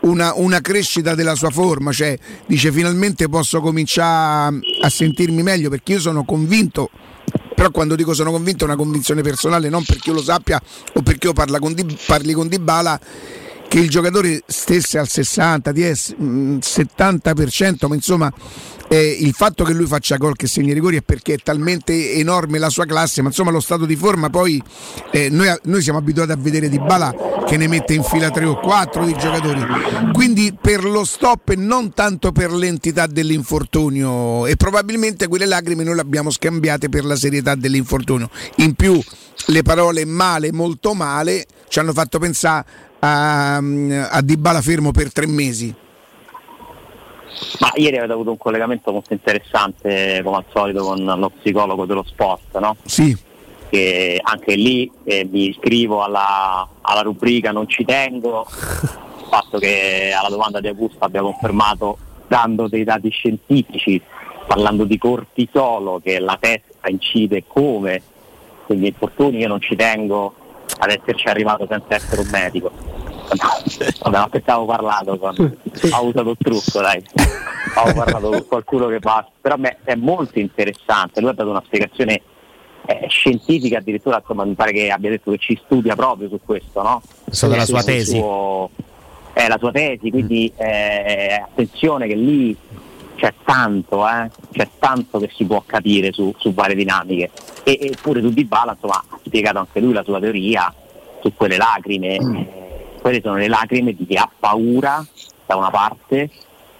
[0.01, 5.93] una, una, crescita della sua forma, cioè dice finalmente posso cominciare a sentirmi meglio perché
[5.93, 6.89] io sono convinto
[7.59, 10.61] però quando dico sono convinto è una convinzione personale, non perché io lo sappia
[10.93, 12.97] o perché io con Di, parli con Dybala
[13.67, 18.33] che il giocatore stesse al 60, 10, 70%, ma insomma
[18.89, 22.57] eh, il fatto che lui faccia gol che segni rigori è perché è talmente enorme
[22.57, 24.61] la sua classe, ma insomma lo stato di forma poi
[25.11, 27.13] eh, noi, noi, siamo abituati a vedere Di Bala
[27.45, 29.63] che ne mette in fila 3 o 4 di giocatori.
[30.11, 35.95] Quindi per lo stop e non tanto per l'entità dell'infortunio e probabilmente quelle lacrime noi
[35.95, 38.29] le abbiamo scambiate per la serietà dell'infortunio.
[38.57, 38.99] In più
[39.47, 42.65] le parole male, molto male ci hanno fatto pensare
[42.99, 45.73] a, a Dybala fermo per tre mesi.
[47.59, 52.03] Ma ieri avete avuto un collegamento molto interessante, come al solito, con lo psicologo dello
[52.03, 52.75] sport, no?
[52.85, 53.15] Sì.
[53.69, 60.11] Che anche lì eh, mi iscrivo alla, alla, rubrica Non ci tengo, il fatto che
[60.17, 64.01] alla domanda di Augusto abbia confermato dando dei dati scientifici,
[64.47, 68.01] parlando di cortisolo, che la testa incide come
[68.65, 70.33] quegli infortuni, io non ci tengo
[70.77, 72.71] ad esserci arrivato senza essere un medico.
[74.01, 75.35] Vabbè, ma aspettavo parlato con...
[75.91, 77.03] ho usato il trucco, dai.
[77.75, 79.29] Ho parlato con qualcuno che passa.
[79.41, 82.21] Però beh, è molto interessante, lui ha dato una spiegazione
[82.85, 86.81] eh, scientifica addirittura, insomma, mi pare che abbia detto che ci studia proprio su questo,
[86.81, 87.01] no?
[87.25, 88.17] È stata la sua tesi.
[88.17, 88.69] Suo,
[89.33, 92.57] è la sua tesi, quindi eh, attenzione che lì
[93.15, 94.29] c'è tanto, eh?
[94.51, 97.29] c'è tanto che si può capire su, su varie dinamiche.
[97.63, 100.73] E, eppure su Dybala insomma, ha spiegato anche lui la sua teoria
[101.21, 102.67] su quelle lacrime.
[102.99, 105.05] Quelle sono le lacrime di chi ha paura
[105.45, 106.29] da una parte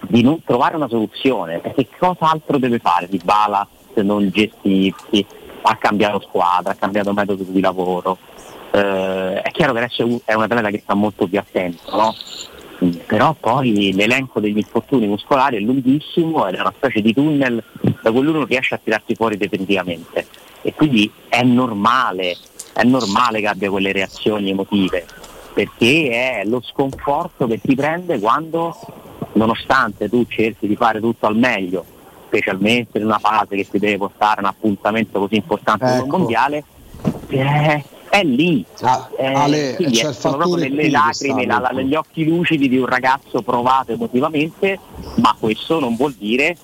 [0.00, 5.24] di non trovare una soluzione, perché cosa altro deve fare Dybala se non gestirsi?
[5.62, 8.16] Ha cambiato squadra, ha cambiato metodo di lavoro.
[8.70, 12.14] Eh, è chiaro che adesso è un atleta che sta molto più attento, no?
[13.06, 17.62] però poi l'elenco degli infortuni muscolari è lunghissimo ed è una specie di tunnel
[18.00, 20.26] da cui lui non riesce a tirarsi fuori definitivamente
[20.62, 22.36] e quindi è normale,
[22.72, 25.04] è normale che abbia quelle reazioni emotive
[25.52, 28.76] perché è lo sconforto che ti prende quando
[29.32, 31.84] nonostante tu cerchi di fare tutto al meglio
[32.26, 35.92] specialmente in una fase che ti deve portare un appuntamento così importante ecco.
[35.92, 36.64] come il mondiale
[37.28, 38.64] eh, è lì.
[38.80, 42.86] Ah, eh, Ale, c'è il fattore nelle lacrime, la, la, negli occhi lucidi di un
[42.86, 44.78] ragazzo provato emotivamente,
[45.16, 46.56] ma questo non vuol dire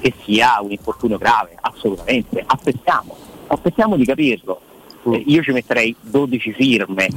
[0.00, 2.42] che sia un infortunio grave, assolutamente.
[2.46, 4.60] Aspettiamo, aspettiamo di capirlo.
[5.12, 7.08] Eh, io ci metterei 12 firme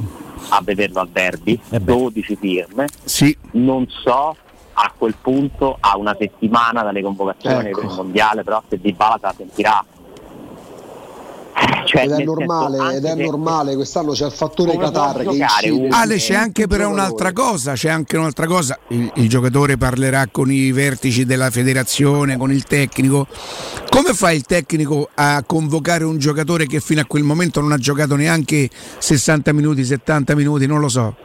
[0.50, 2.86] a vederlo al derby, eh 12 firme.
[3.04, 3.36] Sì.
[3.52, 4.36] Non so
[4.80, 7.80] a quel punto a una settimana dalle convocazioni ecco.
[7.80, 9.84] per il mondiale, però se Di Bala la sentirà
[11.84, 15.88] cioè, ed è normale, ed è normale, quest'anno c'è il fattore Qatar che incide.
[15.90, 20.52] Ale c'è anche però un'altra cosa, c'è anche un'altra cosa, il, il, giocatore parlerà con
[20.52, 23.26] i vertici della federazione, con il tecnico.
[23.88, 27.78] Come fa il tecnico a convocare un giocatore che fino a quel momento non ha
[27.78, 28.68] giocato neanche
[28.98, 31.16] 60 minuti, 70 minuti, non lo so?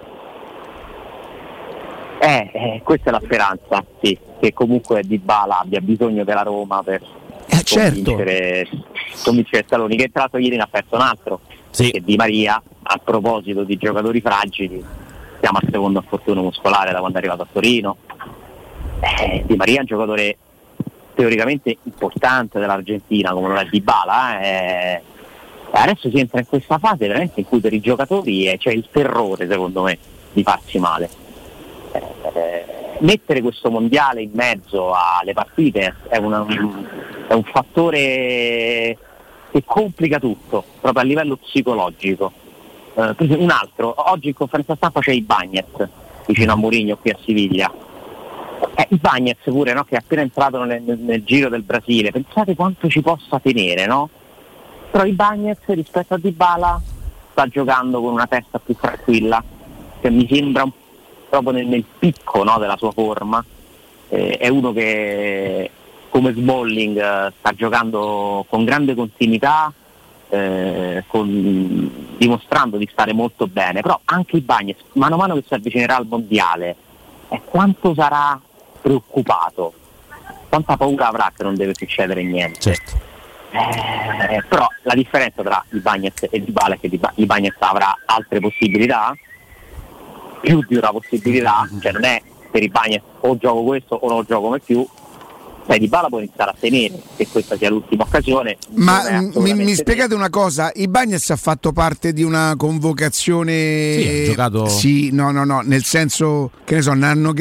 [2.21, 6.81] Eh, eh, questa è la speranza, sì, che comunque Di Bala abbia bisogno della Roma
[6.81, 7.01] per
[7.63, 7.95] certo.
[7.95, 8.67] convincere,
[9.23, 11.91] convincere Scaloni, che tra l'altro ieri ne ha perso un altro, sì.
[11.91, 14.83] che Di Maria, a proposito di giocatori fragili,
[15.39, 17.97] siamo al secondo infortunio muscolare da quando è arrivato a Torino.
[18.99, 20.37] Eh, di Maria è un giocatore
[21.13, 24.41] teoricamente importante dell'Argentina, come lo è Di Bala.
[24.41, 25.01] Eh.
[25.71, 28.87] Adesso si entra in questa fase veramente in cui per i giocatori c'è cioè il
[28.91, 29.97] terrore, secondo me,
[30.31, 31.09] di farsi male.
[31.91, 32.72] Eh,
[33.03, 36.45] mettere questo mondiale in mezzo alle partite è, una,
[37.27, 38.97] è un fattore
[39.51, 42.31] che complica tutto, proprio a livello psicologico.
[42.93, 45.87] Uh, un altro, oggi in conferenza stampa c'è i Bagnets
[46.27, 47.71] vicino a Mourinho qui a Siviglia.
[48.75, 52.11] Eh, I Bagnets pure no, che è appena entrato nel, nel, nel, giro del Brasile,
[52.11, 54.09] pensate quanto ci possa tenere, no?
[54.89, 56.81] Però i Bagnets rispetto a Dybala
[57.31, 59.43] sta giocando con una testa più tranquilla,
[59.99, 60.71] che mi sembra un
[61.33, 63.43] proprio nel, nel picco no, della sua forma.
[64.09, 65.71] Eh, è uno che
[66.09, 69.73] come Smalling eh, sta giocando con grande continuità,
[70.29, 75.43] eh, con, dimostrando di stare molto bene, però anche i Bagnes, mano a mano che
[75.47, 76.75] si avvicinerà al mondiale,
[77.29, 78.39] eh, quanto sarà
[78.79, 79.73] preoccupato,
[80.49, 82.59] quanta paura avrà che non deve succedere niente.
[82.59, 83.11] Certo.
[83.49, 88.39] Eh, però la differenza tra i Bagnets e Dybala è che i Bagnets avrà altre
[88.39, 89.15] possibilità
[90.43, 94.25] più di una possibilità, cioè non è per i bagni o gioco questo o non
[94.27, 94.85] gioco mai più,
[95.65, 98.57] sai di bala può iniziare a tenere che questa sia l'ultima occasione.
[98.75, 104.07] Ma mi, mi, spiegate una cosa, i Bagnes ha fatto parte di una convocazione Sì,
[104.07, 107.33] ha giocato Sì, no, no, no, nel senso che ne so, hanno,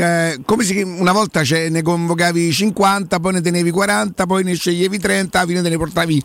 [0.45, 5.39] come si una volta ne convocavi 50, poi ne tenevi 40, poi ne sceglievi 30,
[5.39, 6.23] alla fine te ne portavi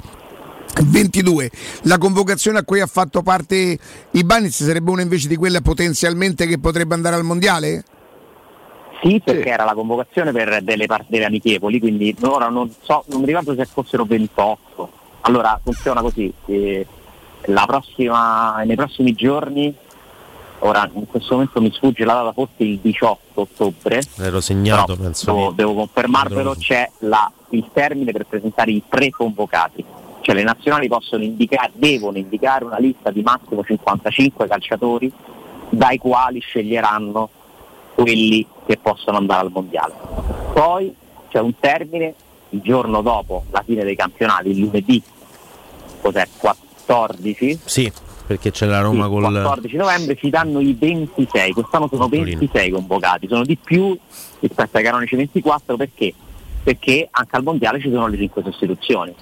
[0.84, 1.50] 22.
[1.84, 3.78] La convocazione a cui ha fatto parte
[4.12, 7.84] i Banis sarebbe una invece di quella potenzialmente che potrebbe andare al mondiale?
[9.02, 9.50] Sì, perché sì.
[9.50, 13.66] era la convocazione per delle partite amichevoli, quindi ora non so, non mi ricordo se
[13.66, 14.92] fossero 28.
[15.22, 16.86] Allora funziona così, eh,
[17.66, 19.74] prossima, nei prossimi giorni,
[20.60, 24.02] ora in questo momento mi sfugge la data, forse il 18 ottobre.
[24.16, 25.26] L'ero segnato, penso.
[25.32, 29.86] Devo, devo confermarvelo, c'è la, il termine per presentare i preconvocati.
[30.28, 30.90] Cioè le nazionali
[31.24, 35.10] indicare, devono indicare una lista di massimo 55 calciatori
[35.70, 37.30] dai quali sceglieranno
[37.96, 39.94] quelli che possono andare al mondiale.
[40.52, 40.94] Poi
[41.30, 42.14] c'è un termine
[42.50, 45.02] il giorno dopo la fine dei campionati, il lunedì,
[46.02, 46.28] cos'è?
[46.38, 47.60] 14?
[47.64, 47.90] Sì,
[48.26, 52.70] perché c'è la Roma sì, col 14 novembre ci danno i 26, quest'anno sono 26
[52.70, 53.98] convocati, sono di più
[54.42, 56.14] rispetto ai canonici 24 perché?
[56.64, 59.16] Perché anche al mondiale ci sono le 5 sostituzioni.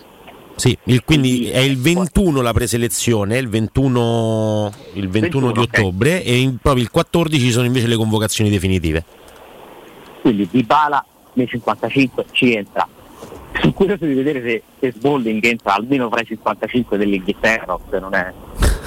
[0.55, 6.17] Sì, il, quindi è il 21 la preselezione, il 21, il 21, 21 di ottobre
[6.17, 6.23] okay.
[6.23, 9.03] e in, proprio il 14 sono invece le convocazioni definitive.
[10.21, 12.87] Quindi Di Bala nei 55 ci entra.
[13.59, 18.13] Sono curioso di vedere se, se Sbolling entra almeno fra i 55 dell'Inghilterra, se non
[18.13, 18.33] è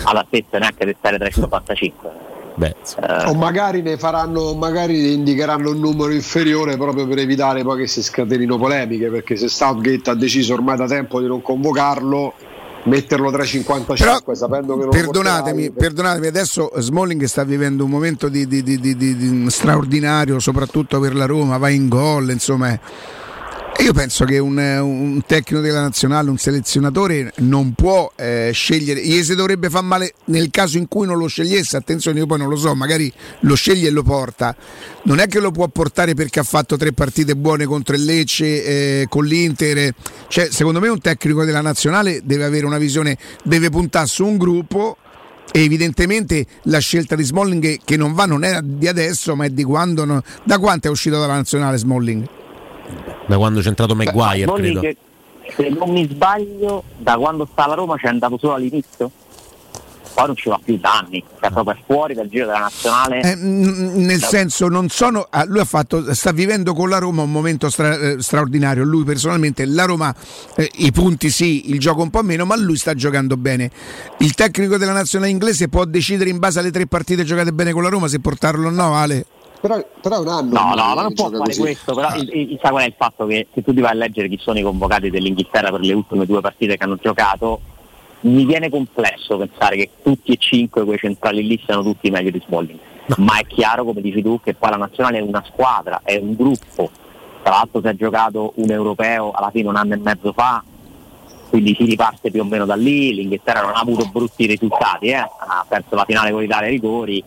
[0.05, 2.28] alla stessa neanche di stare tra i 55.
[2.59, 3.29] Beh, eh.
[3.29, 8.03] O magari ne faranno, magari indicheranno un numero inferiore proprio per evitare poi che si
[8.03, 12.35] scatenino polemiche, perché se Southgate ha deciso ormai da tempo di non convocarlo,
[12.87, 17.91] metterlo tra i 55 Però, sapendo che non perdonatemi, perdonatemi, adesso Smalling sta vivendo un
[17.91, 22.77] momento di, di, di, di, straordinario, soprattutto per la Roma, va in gol, insomma
[23.81, 29.23] io penso che un, un, tecnico della nazionale, un selezionatore non può eh, scegliere, gli
[29.23, 32.49] si dovrebbe far male nel caso in cui non lo scegliesse, attenzione io poi non
[32.49, 33.11] lo so, magari
[33.41, 34.55] lo sceglie e lo porta,
[35.05, 38.65] non è che lo può portare perché ha fatto tre partite buone contro il Lecce,
[38.65, 39.95] eh, con l'Inter,
[40.27, 44.39] cioè secondo me un tecnico della nazionale deve avere una visione, deve puntare su un
[44.39, 44.97] gruppo
[45.53, 49.51] e evidentemente la scelta di Smalling che non va non è di adesso ma è
[49.51, 52.29] di quando, da quanto è uscito dalla nazionale Smalling?
[53.27, 54.81] Da quando c'è entrato Maguire, credo.
[54.81, 54.97] Che,
[55.55, 59.11] se non mi sbaglio, da quando sta la Roma c'è andato solo all'inizio?
[60.15, 63.21] Poi non ci va più da anni, cioè proprio fuori dal giro della nazionale.
[63.21, 64.27] Eh, nel da...
[64.27, 65.29] senso, non sono.
[65.31, 68.83] Ah, lui ha fatto, sta vivendo con la Roma un momento stra, eh, straordinario.
[68.83, 70.13] Lui personalmente, la Roma,
[70.57, 73.71] eh, i punti sì, il gioco un po' meno, ma lui sta giocando bene.
[74.19, 77.83] Il tecnico della nazionale inglese può decidere in base alle tre partite giocate bene con
[77.85, 79.25] la Roma se portarlo o no, Ale?
[79.61, 80.53] Però, però è un anno.
[80.53, 81.61] No, no, ma non può fare così.
[81.61, 81.95] questo.
[81.95, 84.39] Però il, il, qual è il fatto che se tu ti vai a leggere chi
[84.41, 87.61] sono i convocati dell'Inghilterra per le ultime due partite che hanno giocato,
[88.21, 92.43] mi viene complesso pensare che tutti e cinque quei centrali lì siano tutti meglio di
[92.47, 92.79] Smalling.
[93.07, 93.15] No.
[93.19, 96.35] Ma è chiaro, come dici tu, che poi la nazionale è una squadra, è un
[96.35, 96.91] gruppo.
[97.43, 100.63] Tra l'altro si è giocato un europeo alla fine un anno e mezzo fa,
[101.49, 103.15] quindi si riparte più o meno da lì.
[103.15, 105.17] L'Inghilterra non ha avuto brutti risultati, eh?
[105.17, 107.25] ha perso la finale con l'Italia ai rigori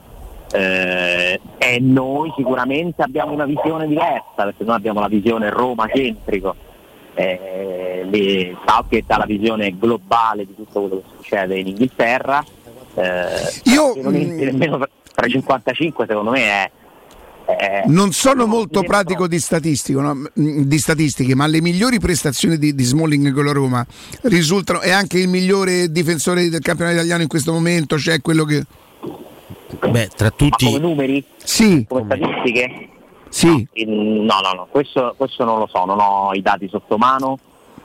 [0.51, 6.55] eh, e noi sicuramente abbiamo una visione diversa perché noi abbiamo la visione Roma centrico
[7.13, 12.43] eh, Southgate ha la visione globale di tutto quello che succede in Inghilterra
[12.95, 13.25] eh,
[13.65, 16.71] io non nemmeno tra i 55 secondo me è
[17.87, 19.43] non sono molto pratico di,
[19.89, 20.29] no?
[20.33, 23.85] di, statistiche, ma le migliori prestazioni di, di, Smalling con la Roma
[24.23, 24.79] risultano.
[24.79, 28.63] È anche il migliore difensore del campionato italiano in questo momento, cioè quello che
[29.89, 30.65] Beh, tra tutti...
[30.65, 31.25] Ma come numeri?
[31.37, 31.85] Sì.
[31.87, 32.89] Come statistiche?
[33.29, 33.67] Sì.
[33.85, 37.39] No, no, no, questo, questo, non lo so, non ho i dati sotto mano,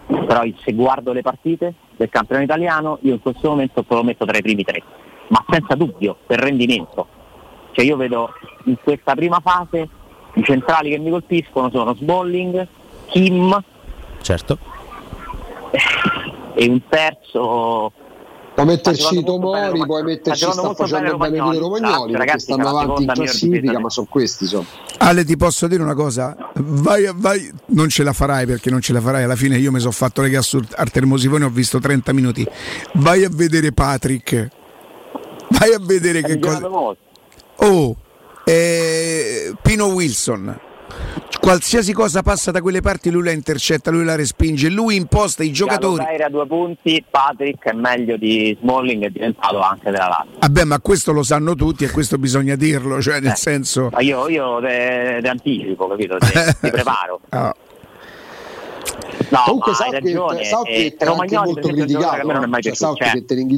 [0.07, 4.37] però se guardo le partite del campionato italiano io in questo momento lo metto tra
[4.37, 4.83] i primi tre,
[5.29, 7.07] ma senza dubbio, per rendimento.
[7.73, 8.33] Cioè io vedo
[8.65, 9.89] in questa prima fase
[10.35, 12.67] i centrali che mi colpiscono sono Sbolling,
[13.07, 13.63] Kim
[14.21, 14.59] certo.
[16.55, 17.93] e un terzo
[18.57, 23.13] Puoi metterci Tomori, puoi metterci sta facendo bene Vito Romagnoli perché ragazzi, stanno avanti in
[23.13, 24.47] classifica, ma sono questi.
[24.47, 24.65] Sono.
[24.97, 26.35] Ale, ti posso dire una cosa?
[26.55, 29.25] Vai, vai, non ce la farai perché non ce la farai.
[29.25, 32.49] Alla fine io mi sono fatto le gas al termosifone ho visto 30 minuti.
[32.95, 34.49] Vai a vedere Patrick.
[35.51, 36.67] Vai a vedere che cosa.
[37.57, 37.97] Oh,
[38.43, 40.61] eh, Pino Wilson
[41.47, 45.53] qualsiasi cosa passa da quelle parti lui la intercetta, lui la respinge, lui imposta i
[45.53, 46.03] giocatori.
[46.03, 50.39] a due punti, Patrick è meglio di Smalling, è diventato anche della Lazio.
[50.41, 53.91] Vabbè, ma questo lo sanno tutti e questo bisogna dirlo, cioè nel eh, senso...
[53.93, 56.17] Ma io, io te, te anticipo, capito?
[56.19, 56.33] Ti,
[56.63, 57.21] ti preparo.
[57.31, 57.53] Oh.
[59.29, 62.29] No, Comunque Southgate, Southgate è anche molto criticato.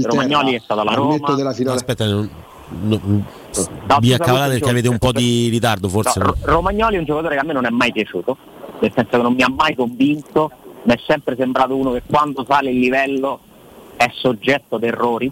[0.03, 1.35] Romagnoli è stato alla Roma.
[1.35, 1.77] Della finale.
[1.77, 2.31] Aspetta, non,
[2.69, 6.19] no, no, vi perché avete un po' di ritardo forse.
[6.21, 8.37] No, Romagnoli è un giocatore che a me non è mai piaciuto,
[8.81, 10.51] nel senso che non mi ha mai convinto,
[10.83, 13.41] mi è sempre sembrato uno che quando sale il livello
[13.97, 15.31] è soggetto ad errori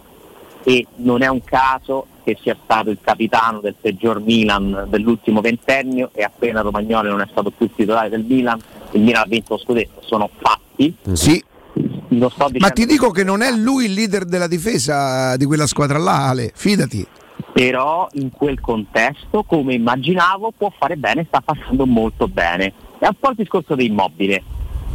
[0.64, 6.10] e non è un caso che sia stato il capitano del peggior Milan dell'ultimo ventennio
[6.12, 8.58] e appena Romagnoli non è stato più titolare del Milan,
[8.90, 10.96] il Milan ha vinto lo scudetto, sono fatti.
[11.12, 11.42] Sì.
[12.58, 16.28] Ma ti dico che non è lui il leader della difesa di quella squadra là,
[16.28, 17.06] Ale, fidati.
[17.52, 22.72] Però in quel contesto, come immaginavo, può fare bene, sta facendo molto bene.
[22.98, 24.42] È un po' il discorso dell'immobile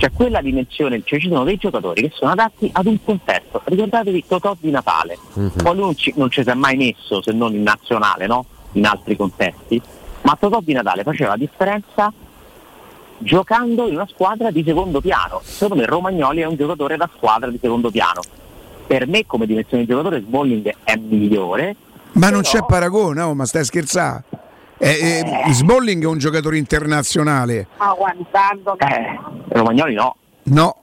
[0.01, 3.61] cioè quella dimensione, cioè ci sono dei giocatori che sono adatti ad un contesto.
[3.65, 5.51] Ricordatevi Totò di Natale, uh-huh.
[5.61, 8.45] poi lui non ci, non ci si è mai messo se non in nazionale, no?
[8.71, 9.79] in altri contesti,
[10.23, 12.11] ma Totò di Natale faceva la differenza
[13.19, 15.39] giocando in una squadra di secondo piano.
[15.43, 18.21] Secondo me Romagnoli è un giocatore da squadra di secondo piano.
[18.87, 21.75] Per me come dimensione di giocatore Smalling è migliore.
[22.13, 24.23] Ma non c'è paragone, oh, ma stai scherzando?
[24.77, 27.67] Eh, eh, Smalling è un giocatore internazionale.
[27.77, 30.15] Ma guardando eh, Romagnoli no.
[30.43, 30.75] No.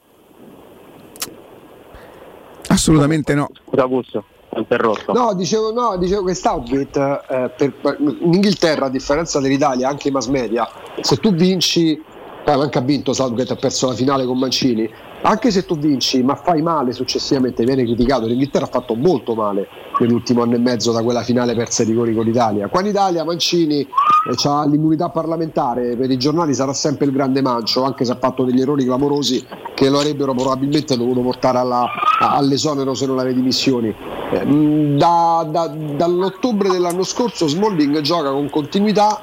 [2.68, 3.49] Assolutamente no.
[3.66, 4.24] Scusa Augusto,
[4.55, 5.12] interrotto.
[5.12, 10.11] No, dicevo, no, dicevo che Southgate eh, per, in Inghilterra, a differenza dell'Italia, anche i
[10.12, 10.68] mass media,
[11.01, 12.01] se tu vinci
[12.45, 14.89] poi anche ha vinto Southgate, ha perso la finale con Mancini.
[15.23, 18.27] Anche se tu vinci, ma fai male successivamente, viene criticato.
[18.27, 19.66] L'Inghilterra ha fatto molto male
[19.99, 22.69] nell'ultimo anno e mezzo da quella finale persa di rigori con l'Italia.
[22.69, 27.43] Qua in Italia Mancini eh, ha l'immunità parlamentare, per i giornali sarà sempre il grande
[27.43, 29.45] mancio, anche se ha fatto degli errori clamorosi
[29.75, 31.87] che lo avrebbero probabilmente dovuto portare alla,
[32.21, 33.95] all'esonero se non aveva dimissioni.
[34.31, 34.45] Eh,
[34.97, 39.23] da, da, dall'ottobre dell'anno scorso Smalling gioca con continuità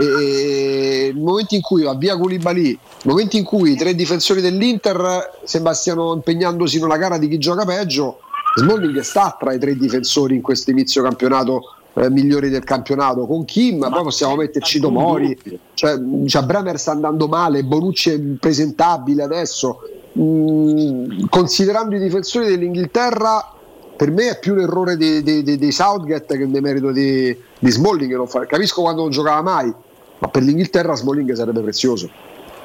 [0.00, 4.40] e nel momento in cui va via Koulibaly, nel momento in cui i tre difensori
[4.40, 8.20] dell'Inter sembra stiano impegnandosi in una gara di chi gioca peggio,
[8.56, 11.62] Smalling sta tra i tre difensori in questo inizio campionato
[11.94, 15.36] eh, migliori del campionato con Kim, ma poi possiamo metterci Tomori,
[15.74, 19.80] cioè, cioè Bremer sta andando male, Bonucci è impresentabile adesso.
[20.18, 23.52] Mm, considerando i difensori dell'Inghilterra,
[23.96, 27.70] per me è più l'errore di, di, di, di Southgate che il demerito di, di
[27.70, 28.46] Smalling.
[28.46, 29.72] Capisco quando non giocava mai,
[30.18, 32.10] ma per l'Inghilterra Smalling sarebbe prezioso.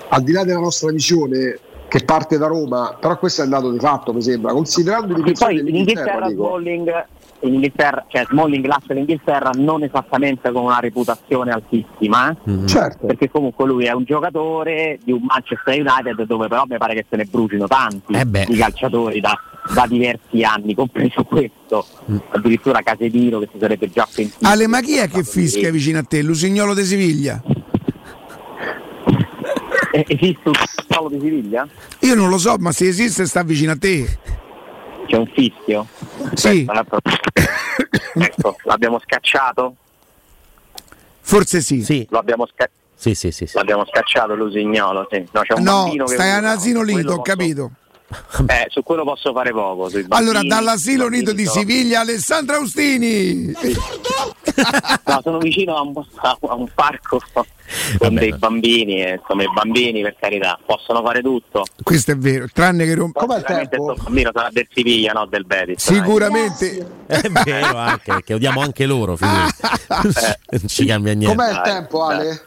[0.09, 3.79] Al di là della nostra visione che parte da Roma, però questo è andato di
[3.79, 7.05] fatto, mi sembra, considerando difensori poi in Inghilterra Smalling,
[7.43, 12.49] in Inghilterra, cioè Smalling lascia l'Inghilterra non esattamente con una reputazione altissima, eh?
[12.49, 12.65] mm-hmm.
[12.65, 13.05] certo.
[13.05, 17.05] perché comunque lui è un giocatore di un Manchester United dove però mi pare che
[17.09, 19.37] se ne brucino tanti eh i calciatori da,
[19.73, 22.17] da, diversi anni, compreso questo, mm.
[22.29, 24.45] addirittura Casedino che si sarebbe già pentito.
[24.45, 26.21] Ale, ma chi è che fischia vicino a te?
[26.21, 27.41] Lusignolo di Siviglia?
[30.07, 31.67] esiste un Lusignolo di Siviglia?
[31.99, 34.41] Io non lo so, ma se esiste sta vicino a te.
[35.05, 35.87] C'è un fischio?
[36.33, 36.65] Sì.
[38.15, 39.75] ecco, l'abbiamo scacciato?
[41.21, 41.83] Forse sì.
[41.83, 42.07] sì.
[42.09, 42.81] Lo abbiamo scacciato.
[42.95, 43.57] Sì, sì, sì, sì.
[43.57, 45.25] L'abbiamo scacciato l'usignolo, sì.
[45.31, 47.71] No, c'è un no stai all'asilo lì, ho capito.
[48.47, 49.89] Eh, su quello posso fare poco.
[50.09, 53.51] allora, dall'asilo nido di Siviglia, Alessandra Austini.
[55.05, 57.19] no, sono vicino a un, a un parco
[57.97, 61.65] con dei bambini e insomma i bambini per carità possono fare tutto.
[61.81, 63.19] Questo è vero, tranne che rompe.
[63.19, 63.95] Come il tempo?
[64.01, 65.83] bambino sarà del Siviglia, no del Betis.
[65.83, 67.01] Sicuramente.
[67.05, 69.17] È vero anche, che odiamo anche loro, eh.
[69.17, 71.35] non ci cambia niente.
[71.35, 72.45] Com'è il tempo, Ale?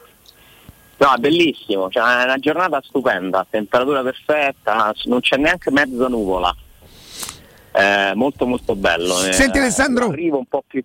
[0.99, 6.55] No, è bellissimo, cioè, è una giornata stupenda, temperatura perfetta, non c'è neanche mezza nuvola.
[7.73, 9.15] Eh, molto molto bello.
[9.15, 10.83] Senti eh, Alessandro, arrivo un po' più.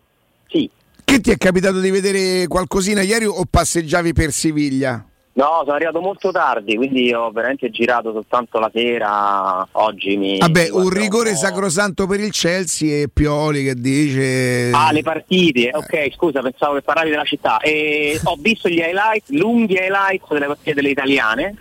[1.11, 5.05] Che ti è capitato di vedere qualcosina ieri o passeggiavi per Siviglia?
[5.33, 9.67] No, sono arrivato molto tardi, quindi ho veramente girato soltanto la sera.
[9.73, 10.37] Oggi mi.
[10.37, 14.71] Vabbè, un rigore sacrosanto per il Chelsea e Pioli che dice.
[14.71, 17.59] Ah, le partite, ok, scusa, pensavo che parlavi della città.
[17.59, 21.57] E ho visto gli highlights, lunghi highlights delle partite delle italiane.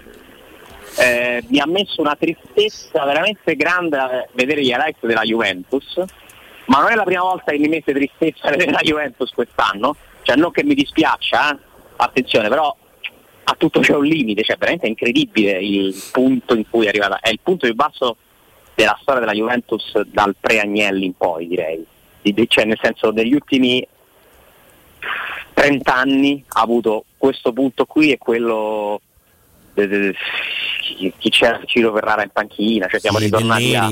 [0.96, 6.00] Eh, mi ha messo una tristezza veramente grande vedere gli highlights della Juventus.
[6.66, 9.96] Ma non è la prima volta che mi mette tristezza vedere la Juventus quest'anno.
[10.22, 11.58] Cioè, non che mi dispiaccia, eh?
[11.96, 12.74] attenzione, però
[13.44, 17.18] a tutto c'è un limite, cioè veramente è incredibile il punto in cui è arrivata,
[17.20, 18.16] è il punto più basso
[18.74, 21.84] della storia della Juventus dal pre-Agnelli in poi direi,
[22.46, 23.86] cioè nel senso degli ultimi
[25.54, 29.00] 30 anni ha avuto questo punto qui e quello
[29.74, 31.60] chi c'era?
[31.64, 33.90] Ciro Ferrara in panchina, cioè siamo sì, ritornati a,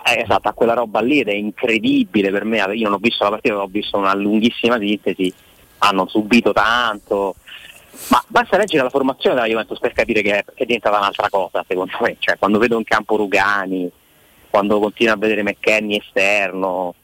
[0.00, 2.98] ah, eh, esatto, a quella roba lì ed è incredibile per me, io non ho
[2.98, 5.32] visto la partita, ho visto una lunghissima sintesi,
[5.78, 7.34] hanno subito tanto,
[8.08, 11.28] ma basta leggere la formazione della Juventus per capire che è, che è diventata un'altra
[11.28, 12.16] cosa, secondo me.
[12.18, 13.90] Cioè, quando vedo in campo Rugani,
[14.48, 16.94] quando continuo a vedere McKenny esterno,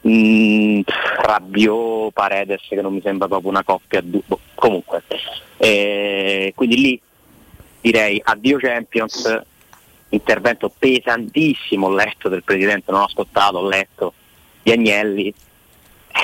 [0.00, 0.80] mh, mm,
[1.22, 4.00] Rabiot, Paredes, che non mi sembra proprio una coppia.
[4.00, 5.02] Du- boh, comunque,
[5.58, 7.00] eh, quindi lì
[7.80, 9.42] direi addio Champions,
[10.14, 14.14] intervento pesantissimo, ho letto del presidente, non ho ascoltato, ho letto
[14.62, 15.32] di Agnelli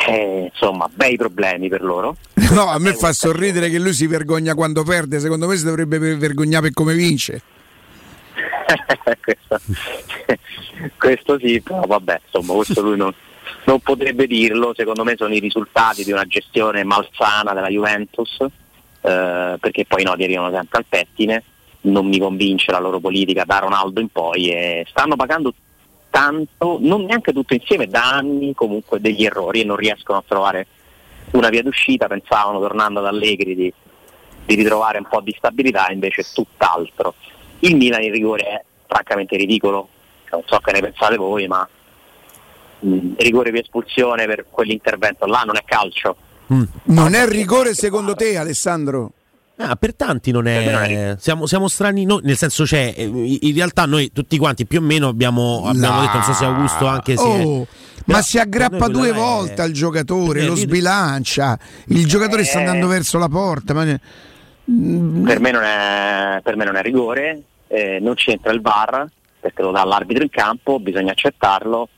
[0.09, 2.17] Eh, insomma, bei problemi per loro.
[2.51, 5.99] No, a me fa sorridere che lui si vergogna quando perde, secondo me si dovrebbe
[6.17, 7.43] vergognare per come vince.
[9.21, 9.61] questo,
[10.97, 13.13] questo, sì, però vabbè, insomma, questo lui non,
[13.65, 19.57] non, potrebbe dirlo, secondo me sono i risultati di una gestione malsana della Juventus, eh,
[19.61, 21.43] perché poi i nodi arrivano sempre al pettine,
[21.83, 25.55] non mi convince la loro politica da Ronaldo in poi e stanno pagando
[26.11, 30.67] tanto, non neanche tutto insieme, da anni comunque degli errori e non riescono a trovare
[31.33, 33.73] una via d'uscita, pensavano tornando ad Allegri di,
[34.45, 37.15] di ritrovare un po' di stabilità, invece tutt'altro.
[37.61, 39.89] Il Milan in rigore è francamente ridicolo,
[40.31, 41.67] non so che ne pensate voi, ma
[42.81, 46.17] mh, mm, rigore di espulsione per quell'intervento là non è calcio.
[46.53, 46.63] Mm.
[46.85, 49.13] Non è rigore secondo te Alessandro?
[49.63, 51.17] Ah, per tanti non è.
[51.19, 52.95] Siamo, siamo strani, no, nel senso c'è.
[52.97, 56.01] Eh, in realtà noi tutti quanti più o meno abbiamo, abbiamo no.
[56.01, 57.23] detto, non so se Augusto anche se.
[57.23, 57.67] Oh,
[58.07, 59.61] ma si aggrappa due volte è...
[59.61, 61.59] al giocatore, lo sbilancia,
[61.89, 62.45] il giocatore eh...
[62.47, 63.75] sta andando verso la porta.
[63.75, 63.85] Ma...
[63.85, 69.07] Per, me non è, per me non è rigore, eh, non c'entra il VAR
[69.39, 71.89] perché lo dà l'arbitro in campo, bisogna accettarlo,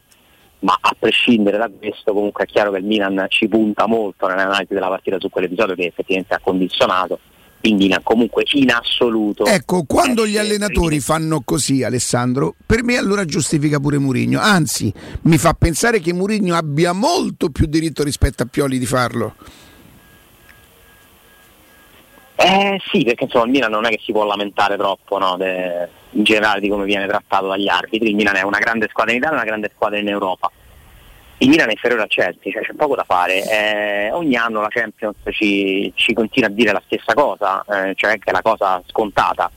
[0.61, 4.75] ma a prescindere da questo comunque è chiaro che il Milan ci punta molto nell'analisi
[4.75, 7.19] della partita su quell'episodio che effettivamente ha condizionato
[7.63, 9.45] il Milan comunque in assoluto.
[9.45, 14.41] Ecco, quando gli allenatori fanno così, Alessandro, per me allora giustifica pure Murigno.
[14.41, 14.93] Anzi,
[15.23, 19.35] mi fa pensare che Murigno abbia molto più diritto rispetto a Pioli di farlo.
[22.35, 25.89] Eh sì, perché insomma il Milan non è che si può lamentare troppo no, de,
[26.11, 28.09] in generale di come viene trattato dagli arbitri.
[28.09, 30.51] Il Milan è una grande squadra in Italia e una grande squadra in Europa
[31.43, 33.43] il Milan è inferiore al Chelsea, cioè c'è poco da fare.
[33.43, 38.19] Eh, ogni anno la Champions ci, ci, continua a dire la stessa cosa, eh, cioè
[38.19, 39.51] che è la cosa scontata,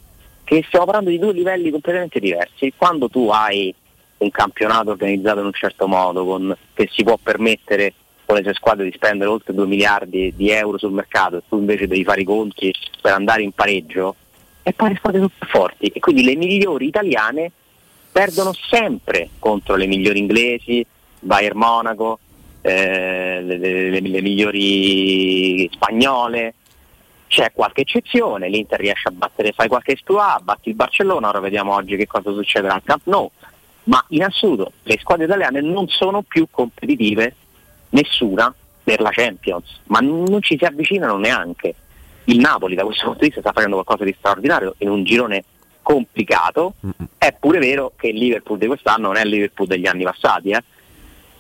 [0.44, 2.74] che stiamo parlando di due livelli completamente diversi.
[2.76, 3.74] Quando tu hai
[4.18, 7.94] un campionato organizzato in un certo modo, con, che si può permettere
[8.26, 11.60] con le sue squadre di spendere oltre 2 miliardi di euro sul mercato e tu
[11.60, 14.16] invece devi fare i conti per andare in pareggio,
[14.64, 17.52] e poi le squadre sono più forti e quindi le migliori italiane
[18.12, 20.84] perdono sempre contro le migliori inglesi,
[21.20, 22.20] Bayern Monaco,
[22.62, 26.56] eh, le, le, le, migliori spagnole.
[27.28, 31.74] C'è qualche eccezione, l'Inter riesce a battere, fai qualche esploit, batti il Barcellona, ora vediamo
[31.74, 33.30] oggi che cosa succederà al Camp Nou,
[33.86, 37.36] ma in assoluto le squadre italiane non sono più competitive,
[37.90, 38.54] nessuna,
[38.84, 41.74] per la Champions, ma non ci si avvicinano neanche.
[42.26, 45.44] Il Napoli da questo punto di vista sta facendo qualcosa di straordinario in un girone
[45.82, 46.76] complicato,
[47.18, 50.50] è pure vero che il Liverpool di quest'anno non è il Liverpool degli anni passati,
[50.52, 50.64] eh?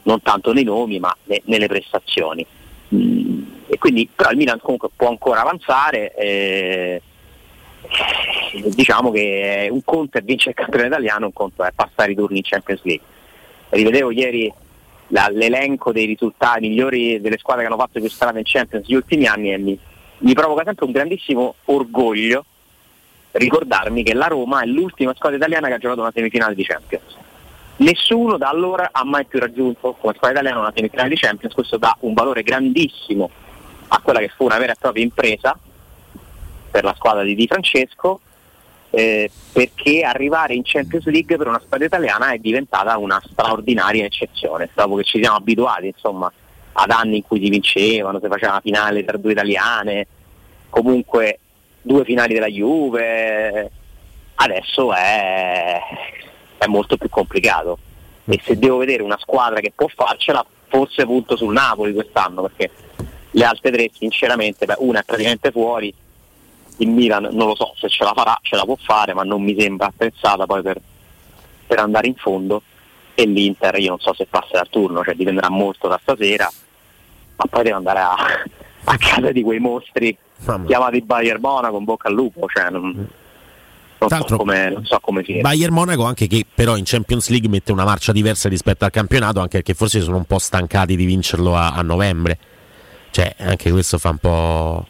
[0.05, 2.45] Non tanto nei nomi ma ne, nelle prestazioni.
[2.93, 6.13] Mm, e quindi, però il Milan comunque può ancora avanzare.
[6.15, 7.01] Eh,
[8.73, 12.37] diciamo che un conto è vincere il campione italiano, un conto è passare i turni
[12.37, 13.05] in Champions League.
[13.69, 14.51] Rivedevo ieri
[15.07, 19.27] la, l'elenco dei risultati migliori delle squadre che hanno fatto quest'anno in Champions negli ultimi
[19.27, 19.77] anni e mi,
[20.19, 22.45] mi provoca sempre un grandissimo orgoglio
[23.31, 27.23] ricordarmi che la Roma è l'ultima squadra italiana che ha giocato una semifinale di Champions
[27.78, 31.78] Nessuno da allora ha mai più raggiunto come squadra italiana una semifinale di Champions, questo
[31.78, 33.30] dà un valore grandissimo
[33.89, 35.57] a quella che fu una vera e propria impresa
[36.71, 38.21] per la squadra di Di Francesco,
[38.91, 44.69] eh, perché arrivare in Champions League per una squadra italiana è diventata una straordinaria eccezione,
[44.73, 46.32] dopo che ci siamo abituati insomma,
[46.73, 50.07] ad anni in cui si vincevano, si faceva una finale tra due italiane,
[50.69, 51.39] comunque
[51.82, 53.71] due finali della Juve,
[54.36, 55.80] adesso è
[56.57, 57.77] è molto più complicato.
[58.25, 62.71] E se devo vedere una squadra che può farcela forse punto sul Napoli quest'anno perché
[63.31, 65.93] le altre tre sinceramente beh, una è praticamente fuori
[66.77, 69.41] il Milan non lo so se ce la farà ce la può fare ma non
[69.41, 70.81] mi sembra attrezzata poi per,
[71.67, 72.61] per andare in fondo.
[73.17, 76.51] E l'Inter io non so se passerà al turno cioè dipenderà molto da stasera
[77.37, 78.11] ma poi deve andare a,
[78.83, 80.17] a casa di quei mostri
[80.65, 83.07] chiamati Bayern Monaco con bocca al lupo cioè non,
[84.09, 85.41] non so come, non so come finire.
[85.41, 89.39] Bayern Monaco anche che però in Champions League mette una marcia diversa rispetto al campionato,
[89.39, 92.37] anche perché forse sono un po' stancati di vincerlo a, a novembre.
[93.11, 94.85] Cioè, anche questo fa un po',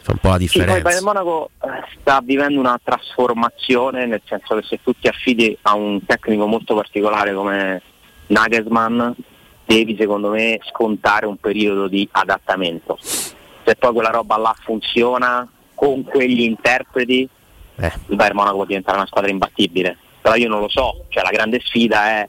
[0.00, 0.74] fa un po' la differenza.
[0.74, 1.68] Sì, poi Bayern Monaco eh,
[2.00, 6.74] sta vivendo una trasformazione, nel senso che se tu ti affidi a un tecnico molto
[6.74, 7.82] particolare come
[8.26, 9.10] Nagelsmann,
[9.64, 12.98] devi secondo me scontare un periodo di adattamento.
[13.00, 17.28] Se poi quella roba là funziona con quegli interpreti
[17.76, 17.92] eh.
[18.08, 21.30] il Bayern Monaco può diventare una squadra imbattibile, però io non lo so, cioè, la
[21.30, 22.28] grande sfida è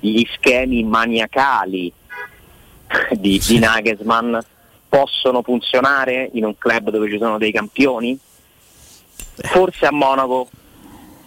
[0.00, 1.92] gli schemi maniacali
[3.12, 4.38] di, di Nagelsmann
[4.88, 8.18] possono funzionare in un club dove ci sono dei campioni?
[9.12, 10.48] Forse a Monaco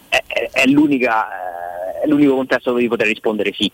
[0.10, 3.72] è, è, è, è l'unico contesto dove poter rispondere sì.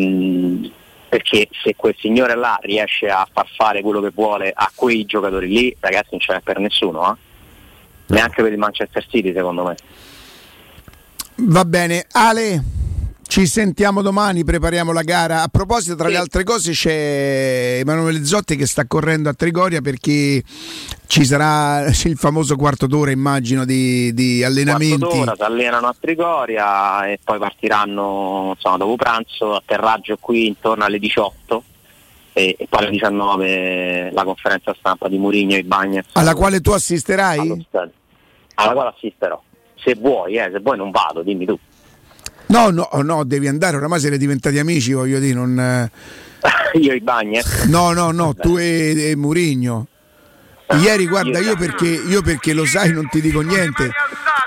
[0.00, 0.66] Mm,
[1.08, 5.48] perché se quel signore là riesce a far fare quello che vuole a quei giocatori
[5.48, 7.25] lì, ragazzi non ce n'è per nessuno, eh?
[8.06, 9.76] Neanche per il Manchester City secondo me.
[11.38, 12.62] Va bene, Ale,
[13.26, 15.42] ci sentiamo domani, prepariamo la gara.
[15.42, 16.12] A proposito, tra Sì.
[16.12, 20.42] le altre cose, c'è Emanuele Zotti che sta correndo a Trigoria perché
[21.06, 24.96] ci sarà il famoso quarto d'ora, immagino, di, di Quarto allenamenti.
[24.98, 30.98] d'ora si allenano a Trigoria e poi partiranno insomma, dopo pranzo, atterraggio qui intorno alle
[30.98, 31.62] 18
[32.36, 36.04] e, e poi alle 19 la conferenza stampa di Murigno e Bagnez.
[36.12, 37.66] Alla quale tu assisterai?
[38.56, 39.42] Alla quale assisterò.
[39.74, 41.58] Se vuoi, eh, se vuoi non vado, dimmi tu.
[42.48, 45.90] No, no, no, devi andare, oramai siete diventati amici, voglio dire, non...
[46.78, 47.64] Io e Bagnez.
[47.64, 49.86] No, no, no, tu e, e Murigno.
[50.82, 53.90] Ieri, guarda, io perché, io perché lo sai, non ti dico niente.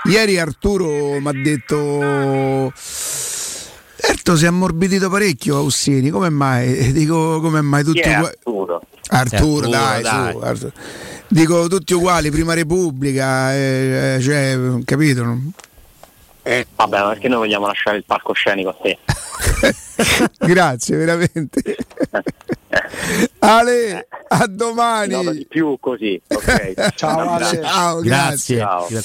[0.03, 2.71] Ieri Arturo mi ha detto.
[4.01, 6.91] Certo, si è ammorbidito parecchio Aussini, come mai?
[6.93, 8.27] Dico, come mai è uguale?
[8.27, 8.81] Arturo?
[9.09, 10.31] Arturo, Arturo, dai, dai.
[10.31, 10.71] su, Arturo.
[11.27, 15.25] Dico tutti uguali, prima Repubblica, eh, eh, cioè, capito?
[15.25, 15.51] no?
[16.75, 18.97] Vabbè, ma perché noi vogliamo lasciare il palcoscenico a te?
[20.47, 21.75] Grazie, veramente.
[23.39, 25.31] Ale, a domani.
[25.31, 26.93] Di più così, ok?
[26.95, 27.61] Ciao Ale.
[27.61, 28.01] Ciao, grazie.
[28.01, 28.57] Grazie.
[28.57, 28.77] Ciao.
[28.87, 28.97] Grazie.